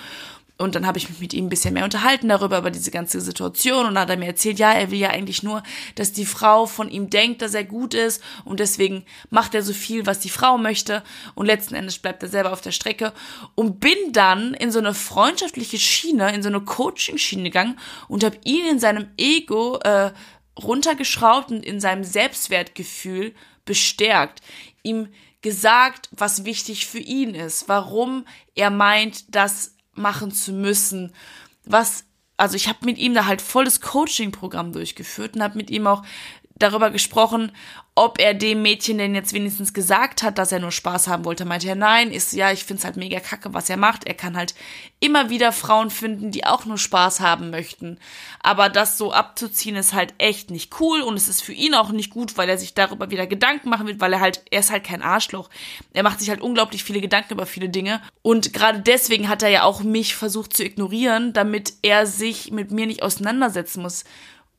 Und 0.58 0.74
dann 0.74 0.86
habe 0.86 0.98
ich 0.98 1.08
mich 1.08 1.20
mit 1.20 1.32
ihm 1.34 1.46
ein 1.46 1.48
bisschen 1.48 1.72
mehr 1.72 1.84
unterhalten 1.84 2.28
darüber, 2.28 2.58
über 2.58 2.72
diese 2.72 2.90
ganze 2.90 3.20
Situation. 3.20 3.86
Und 3.86 3.94
dann 3.94 4.02
hat 4.02 4.10
er 4.10 4.16
mir 4.16 4.26
erzählt, 4.26 4.58
ja, 4.58 4.72
er 4.72 4.90
will 4.90 4.98
ja 4.98 5.10
eigentlich 5.10 5.44
nur, 5.44 5.62
dass 5.94 6.12
die 6.12 6.26
Frau 6.26 6.66
von 6.66 6.90
ihm 6.90 7.10
denkt, 7.10 7.42
dass 7.42 7.54
er 7.54 7.62
gut 7.62 7.94
ist. 7.94 8.20
Und 8.44 8.58
deswegen 8.58 9.04
macht 9.30 9.54
er 9.54 9.62
so 9.62 9.72
viel, 9.72 10.04
was 10.04 10.18
die 10.18 10.30
Frau 10.30 10.58
möchte. 10.58 11.04
Und 11.36 11.46
letzten 11.46 11.76
Endes 11.76 11.98
bleibt 11.98 12.24
er 12.24 12.28
selber 12.28 12.52
auf 12.52 12.60
der 12.60 12.72
Strecke. 12.72 13.12
Und 13.54 13.78
bin 13.78 13.96
dann 14.10 14.52
in 14.52 14.72
so 14.72 14.80
eine 14.80 14.94
freundschaftliche 14.94 15.78
Schiene, 15.78 16.34
in 16.34 16.42
so 16.42 16.48
eine 16.48 16.60
Coaching-Schiene 16.60 17.44
gegangen 17.44 17.78
und 18.08 18.24
habe 18.24 18.38
ihn 18.42 18.66
in 18.66 18.80
seinem 18.80 19.06
Ego 19.16 19.78
äh, 19.84 20.10
runtergeschraubt 20.60 21.52
und 21.52 21.64
in 21.64 21.80
seinem 21.80 22.02
Selbstwertgefühl 22.02 23.32
bestärkt. 23.64 24.42
Ihm 24.82 25.08
gesagt, 25.40 26.08
was 26.10 26.44
wichtig 26.44 26.88
für 26.88 26.98
ihn 26.98 27.36
ist, 27.36 27.68
warum 27.68 28.24
er 28.56 28.70
meint, 28.70 29.34
dass 29.36 29.77
machen 29.98 30.32
zu 30.32 30.52
müssen. 30.52 31.12
Was, 31.64 32.04
also 32.36 32.56
ich 32.56 32.68
habe 32.68 32.84
mit 32.84 32.98
ihm 32.98 33.14
da 33.14 33.26
halt 33.26 33.42
volles 33.42 33.80
Coaching-Programm 33.80 34.72
durchgeführt 34.72 35.36
und 35.36 35.42
habe 35.42 35.56
mit 35.56 35.70
ihm 35.70 35.86
auch 35.86 36.02
darüber 36.58 36.90
gesprochen, 36.90 37.52
ob 37.98 38.20
er 38.20 38.32
dem 38.32 38.62
Mädchen 38.62 38.98
denn 38.98 39.16
jetzt 39.16 39.32
wenigstens 39.32 39.74
gesagt 39.74 40.22
hat, 40.22 40.38
dass 40.38 40.52
er 40.52 40.60
nur 40.60 40.70
Spaß 40.70 41.08
haben 41.08 41.24
wollte. 41.24 41.44
Meinte 41.44 41.68
er 41.68 41.74
nein, 41.74 42.12
ist 42.12 42.32
ja, 42.32 42.52
ich 42.52 42.62
find's 42.62 42.84
halt 42.84 42.96
mega 42.96 43.18
kacke, 43.18 43.54
was 43.54 43.68
er 43.68 43.76
macht. 43.76 44.06
Er 44.06 44.14
kann 44.14 44.36
halt 44.36 44.54
immer 45.00 45.30
wieder 45.30 45.50
Frauen 45.50 45.90
finden, 45.90 46.30
die 46.30 46.46
auch 46.46 46.64
nur 46.64 46.78
Spaß 46.78 47.18
haben 47.18 47.50
möchten. 47.50 47.98
Aber 48.40 48.68
das 48.68 48.98
so 48.98 49.12
abzuziehen 49.12 49.74
ist 49.74 49.94
halt 49.94 50.14
echt 50.18 50.50
nicht 50.50 50.78
cool 50.80 51.00
und 51.00 51.16
es 51.16 51.26
ist 51.26 51.42
für 51.42 51.52
ihn 51.52 51.74
auch 51.74 51.90
nicht 51.90 52.10
gut, 52.10 52.36
weil 52.38 52.48
er 52.48 52.56
sich 52.56 52.72
darüber 52.72 53.10
wieder 53.10 53.26
Gedanken 53.26 53.68
machen 53.68 53.88
wird, 53.88 53.98
weil 53.98 54.12
er 54.12 54.20
halt, 54.20 54.42
er 54.52 54.60
ist 54.60 54.70
halt 54.70 54.84
kein 54.84 55.02
Arschloch. 55.02 55.50
Er 55.92 56.04
macht 56.04 56.20
sich 56.20 56.30
halt 56.30 56.40
unglaublich 56.40 56.84
viele 56.84 57.00
Gedanken 57.00 57.32
über 57.32 57.46
viele 57.46 57.68
Dinge 57.68 58.00
und 58.22 58.52
gerade 58.52 58.78
deswegen 58.78 59.28
hat 59.28 59.42
er 59.42 59.48
ja 59.48 59.62
auch 59.64 59.82
mich 59.82 60.14
versucht 60.14 60.56
zu 60.56 60.64
ignorieren, 60.64 61.32
damit 61.32 61.74
er 61.82 62.06
sich 62.06 62.52
mit 62.52 62.70
mir 62.70 62.86
nicht 62.86 63.02
auseinandersetzen 63.02 63.82
muss, 63.82 64.04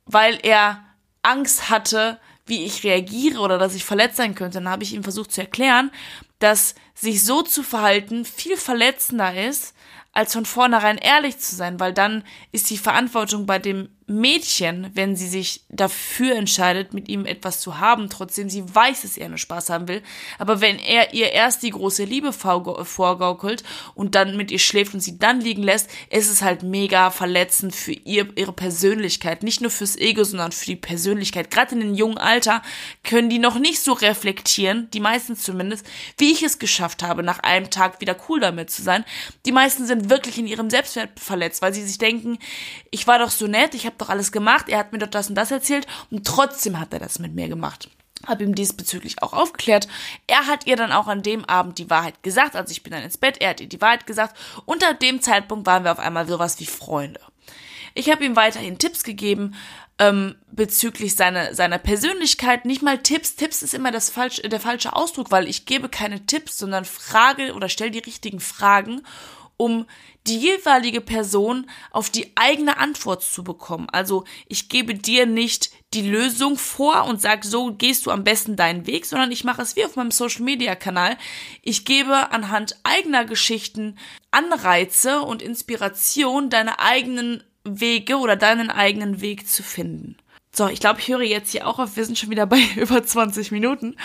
weil 0.05 0.39
er 0.43 0.83
Angst 1.21 1.69
hatte, 1.69 2.19
wie 2.45 2.65
ich 2.65 2.83
reagiere 2.83 3.39
oder 3.39 3.57
dass 3.57 3.75
ich 3.75 3.85
verletzt 3.85 4.17
sein 4.17 4.35
könnte, 4.35 4.57
dann 4.57 4.69
habe 4.69 4.83
ich 4.83 4.93
ihm 4.93 5.03
versucht 5.03 5.31
zu 5.31 5.41
erklären, 5.41 5.91
dass 6.39 6.75
sich 6.95 7.23
so 7.23 7.41
zu 7.43 7.63
verhalten 7.63 8.25
viel 8.25 8.57
verletzender 8.57 9.33
ist, 9.47 9.75
als 10.11 10.33
von 10.33 10.45
vornherein 10.45 10.97
ehrlich 10.97 11.37
zu 11.37 11.55
sein, 11.55 11.79
weil 11.79 11.93
dann 11.93 12.23
ist 12.51 12.69
die 12.69 12.77
Verantwortung 12.77 13.45
bei 13.45 13.59
dem 13.59 13.89
Mädchen, 14.09 14.89
wenn 14.93 15.15
sie 15.15 15.27
sich 15.27 15.61
dafür 15.69 16.35
entscheidet, 16.35 16.93
mit 16.93 17.07
ihm 17.07 17.25
etwas 17.25 17.61
zu 17.61 17.79
haben, 17.79 18.09
trotzdem 18.09 18.49
sie 18.49 18.63
weiß, 18.73 19.03
dass 19.03 19.17
er 19.17 19.29
nur 19.29 19.37
Spaß 19.37 19.69
haben 19.69 19.87
will. 19.87 20.01
Aber 20.37 20.61
wenn 20.61 20.79
er 20.79 21.13
ihr 21.13 21.31
erst 21.31 21.63
die 21.63 21.69
große 21.69 22.03
Liebe 22.03 22.33
vorgaukelt 22.33 23.63
und 23.93 24.15
dann 24.15 24.35
mit 24.35 24.51
ihr 24.51 24.59
schläft 24.59 24.93
und 24.93 24.99
sie 24.99 25.19
dann 25.19 25.41
liegen 25.41 25.63
lässt, 25.63 25.89
ist 26.09 26.29
es 26.29 26.41
halt 26.41 26.63
mega 26.63 27.11
verletzend 27.11 27.75
für 27.75 27.91
ihr, 27.91 28.27
ihre 28.35 28.53
Persönlichkeit. 28.53 29.43
Nicht 29.43 29.61
nur 29.61 29.71
fürs 29.71 29.95
Ego, 29.95 30.23
sondern 30.23 30.51
für 30.51 30.65
die 30.65 30.75
Persönlichkeit. 30.75 31.51
Gerade 31.51 31.75
in 31.75 31.81
dem 31.81 31.93
jungen 31.93 32.17
Alter 32.17 32.63
können 33.03 33.29
die 33.29 33.39
noch 33.39 33.59
nicht 33.59 33.79
so 33.79 33.93
reflektieren, 33.93 34.89
die 34.91 34.99
meisten 34.99 35.35
zumindest, 35.35 35.85
wie 36.17 36.31
ich 36.31 36.41
es 36.41 36.57
geschafft 36.57 37.03
habe, 37.03 37.21
nach 37.21 37.39
einem 37.39 37.69
Tag 37.69 38.01
wieder 38.01 38.15
cool 38.27 38.39
damit 38.39 38.71
zu 38.71 38.81
sein. 38.81 39.05
Die 39.45 39.51
meisten 39.51 39.85
sind 39.85 40.09
wirklich 40.09 40.39
in 40.39 40.47
ihrem 40.47 40.69
Selbstwert 40.69 41.19
verletzt, 41.19 41.61
weil 41.61 41.73
sie 41.73 41.85
sich 41.85 41.99
denken, 41.99 42.39
ich 42.89 43.05
war 43.05 43.19
doch 43.19 43.29
so 43.29 43.45
nett, 43.45 43.75
ich 43.75 43.85
habe 43.85 43.98
doch 43.99 44.09
alles 44.09 44.31
gemacht, 44.31 44.69
er 44.69 44.79
hat 44.79 44.91
mir 44.91 44.99
doch 44.99 45.07
das 45.07 45.29
und 45.29 45.35
das 45.35 45.51
erzählt 45.51 45.87
und 46.09 46.25
trotzdem 46.25 46.79
hat 46.79 46.93
er 46.93 46.99
das 46.99 47.19
mit 47.19 47.33
mir 47.35 47.47
gemacht. 47.47 47.89
Hab 48.27 48.41
ihm 48.41 48.53
diesbezüglich 48.53 49.23
auch 49.23 49.31
aufgeklärt. 49.31 49.87
Er 50.27 50.45
hat 50.45 50.67
ihr 50.67 50.75
dann 50.75 50.91
auch 50.91 51.07
an 51.07 51.23
dem 51.23 51.45
Abend 51.45 51.77
die 51.77 51.89
Wahrheit 51.89 52.21
gesagt. 52.21 52.55
Also 52.57 52.71
ich 52.71 52.83
bin 52.83 52.91
dann 52.91 53.03
ins 53.03 53.17
Bett, 53.17 53.37
er 53.39 53.51
hat 53.51 53.61
ihr 53.61 53.69
die 53.69 53.79
Wahrheit 53.79 54.05
gesagt. 54.05 54.37
Und 54.65 54.83
ab 54.83 54.99
dem 54.99 55.21
Zeitpunkt 55.21 55.65
waren 55.65 55.85
wir 55.85 55.93
auf 55.93 55.99
einmal 55.99 56.27
sowas 56.27 56.59
wie 56.59 56.65
Freunde. 56.65 57.21
Ich 57.93 58.09
habe 58.11 58.25
ihm 58.25 58.35
weiterhin 58.35 58.77
Tipps 58.77 59.03
gegeben 59.03 59.55
ähm, 59.99 60.35
bezüglich 60.51 61.15
seiner, 61.15 61.55
seiner 61.55 61.77
Persönlichkeit. 61.77 62.65
Nicht 62.65 62.81
mal 62.81 62.97
Tipps. 62.97 63.35
Tipps 63.35 63.61
ist 63.61 63.73
immer 63.73 63.91
das 63.91 64.09
falsch, 64.09 64.41
der 64.43 64.59
falsche 64.59 64.93
Ausdruck, 64.93 65.31
weil 65.31 65.47
ich 65.47 65.65
gebe 65.65 65.89
keine 65.89 66.25
Tipps, 66.25 66.57
sondern 66.57 66.85
frage 66.85 67.53
oder 67.53 67.69
stelle 67.69 67.91
die 67.91 67.99
richtigen 67.99 68.39
Fragen 68.39 69.01
um 69.59 69.85
die 70.25 70.37
jeweilige 70.37 71.01
Person 71.01 71.69
auf 71.91 72.09
die 72.09 72.31
eigene 72.35 72.77
Antwort 72.77 73.21
zu 73.23 73.43
bekommen. 73.43 73.89
Also 73.91 74.23
ich 74.47 74.69
gebe 74.69 74.95
dir 74.95 75.25
nicht 75.25 75.71
die 75.93 76.07
Lösung 76.09 76.57
vor 76.57 77.03
und 77.05 77.19
sage, 77.19 77.45
so 77.45 77.73
gehst 77.73 78.05
du 78.05 78.11
am 78.11 78.23
besten 78.23 78.55
deinen 78.55 78.87
Weg, 78.87 79.05
sondern 79.05 79.31
ich 79.31 79.43
mache 79.43 79.61
es 79.61 79.75
wie 79.75 79.83
auf 79.83 79.97
meinem 79.97 80.11
Social-Media-Kanal. 80.11 81.17
Ich 81.61 81.83
gebe 81.83 82.31
anhand 82.31 82.79
eigener 82.83 83.25
Geschichten 83.25 83.97
Anreize 84.31 85.21
und 85.21 85.41
Inspiration, 85.41 86.49
deine 86.49 86.79
eigenen 86.79 87.43
Wege 87.65 88.17
oder 88.17 88.37
deinen 88.37 88.71
eigenen 88.71 89.19
Weg 89.19 89.47
zu 89.47 89.61
finden. 89.61 90.15
So, 90.53 90.69
ich 90.69 90.79
glaube, 90.79 91.01
ich 91.01 91.09
höre 91.09 91.21
jetzt 91.21 91.51
hier 91.51 91.67
auch 91.67 91.79
auf. 91.79 91.97
Wir 91.97 92.05
sind 92.05 92.17
schon 92.17 92.29
wieder 92.29 92.45
bei 92.45 92.61
über 92.77 93.03
20 93.03 93.51
Minuten. 93.51 93.97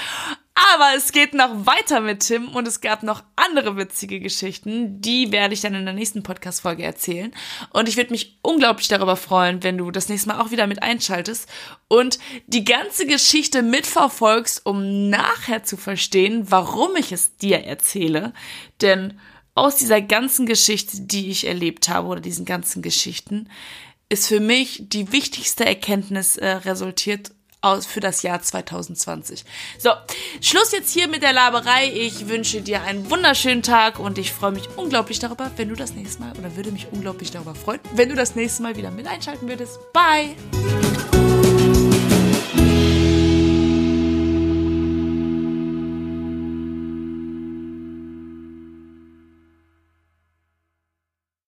Aber 0.55 0.95
es 0.97 1.11
geht 1.11 1.35
noch 1.35 1.67
weiter 1.67 2.01
mit 2.01 2.21
Tim 2.21 2.49
und 2.49 2.69
es 2.69 2.81
gab 2.81 3.03
noch 3.03 3.25
andere 3.35 3.77
witzige 3.77 4.21
Geschichten. 4.21 5.01
Die 5.01 5.33
werde 5.33 5.53
ich 5.53 5.61
dann 5.61 5.75
in 5.75 5.85
der 5.85 5.95
nächsten 5.95 6.23
Podcast-Folge 6.23 6.85
erzählen. 6.85 7.35
Und 7.71 7.88
ich 7.88 7.97
würde 7.97 8.12
mich 8.12 8.38
unglaublich 8.40 8.87
darüber 8.87 9.17
freuen, 9.17 9.64
wenn 9.64 9.79
du 9.79 9.90
das 9.90 10.09
nächste 10.09 10.29
Mal 10.29 10.40
auch 10.40 10.53
wieder 10.53 10.69
mit 10.69 10.83
einschaltest 10.83 11.49
und 11.88 12.21
die 12.47 12.64
ganze 12.64 13.07
Geschichte 13.07 13.62
mitverfolgst, 13.62 14.64
um 14.64 15.11
nachher 15.11 15.64
zu 15.64 15.77
verstehen, 15.77 16.51
warum 16.51 16.95
ich 16.95 17.11
es 17.11 17.37
dir 17.37 17.64
erzähle. 17.64 18.33
Denn 18.81 19.19
aus 19.57 19.77
dieser 19.77 20.01
ganzen 20.01 20.47
Geschichte, 20.47 21.01
die 21.01 21.31
ich 21.31 21.49
erlebt 21.49 21.88
habe 21.88 22.09
oder 22.09 22.21
diesen 22.21 22.45
ganzen 22.45 22.81
Geschichten, 22.81 23.49
ist 24.09 24.29
für 24.29 24.40
mich 24.40 24.85
die 24.88 25.11
wichtigste 25.11 25.64
Erkenntnis 25.64 26.37
äh, 26.37 26.49
resultiert 26.49 27.33
aus 27.64 27.87
für 27.87 28.00
das 28.00 28.22
Jahr 28.22 28.42
2020. 28.42 29.44
So, 29.79 29.90
Schluss 30.40 30.72
jetzt 30.72 30.92
hier 30.92 31.09
mit 31.09 31.22
der 31.22 31.33
Laberei. 31.33 31.90
Ich 31.92 32.29
wünsche 32.29 32.61
dir 32.61 32.83
einen 32.83 33.11
wunderschönen 33.11 33.62
Tag 33.62 33.98
und 33.98 34.18
ich 34.18 34.33
freue 34.33 34.53
mich 34.53 34.68
unglaublich 34.77 35.18
darüber, 35.18 35.50
wenn 35.57 35.68
du 35.68 35.74
das 35.74 35.94
nächste 35.94 36.22
Mal 36.22 36.33
oder 36.38 36.57
würde 36.57 36.70
mich 36.70 36.88
unglaublich 36.92 37.31
darüber 37.31 37.55
freuen, 37.55 37.81
wenn 37.94 38.09
du 38.09 38.14
das 38.14 38.35
nächste 38.35 38.62
Mal 38.62 38.77
wieder 38.77 38.90
mit 38.90 39.07
einschalten 39.07 39.48
würdest. 39.48 39.79
Bye! 39.92 40.35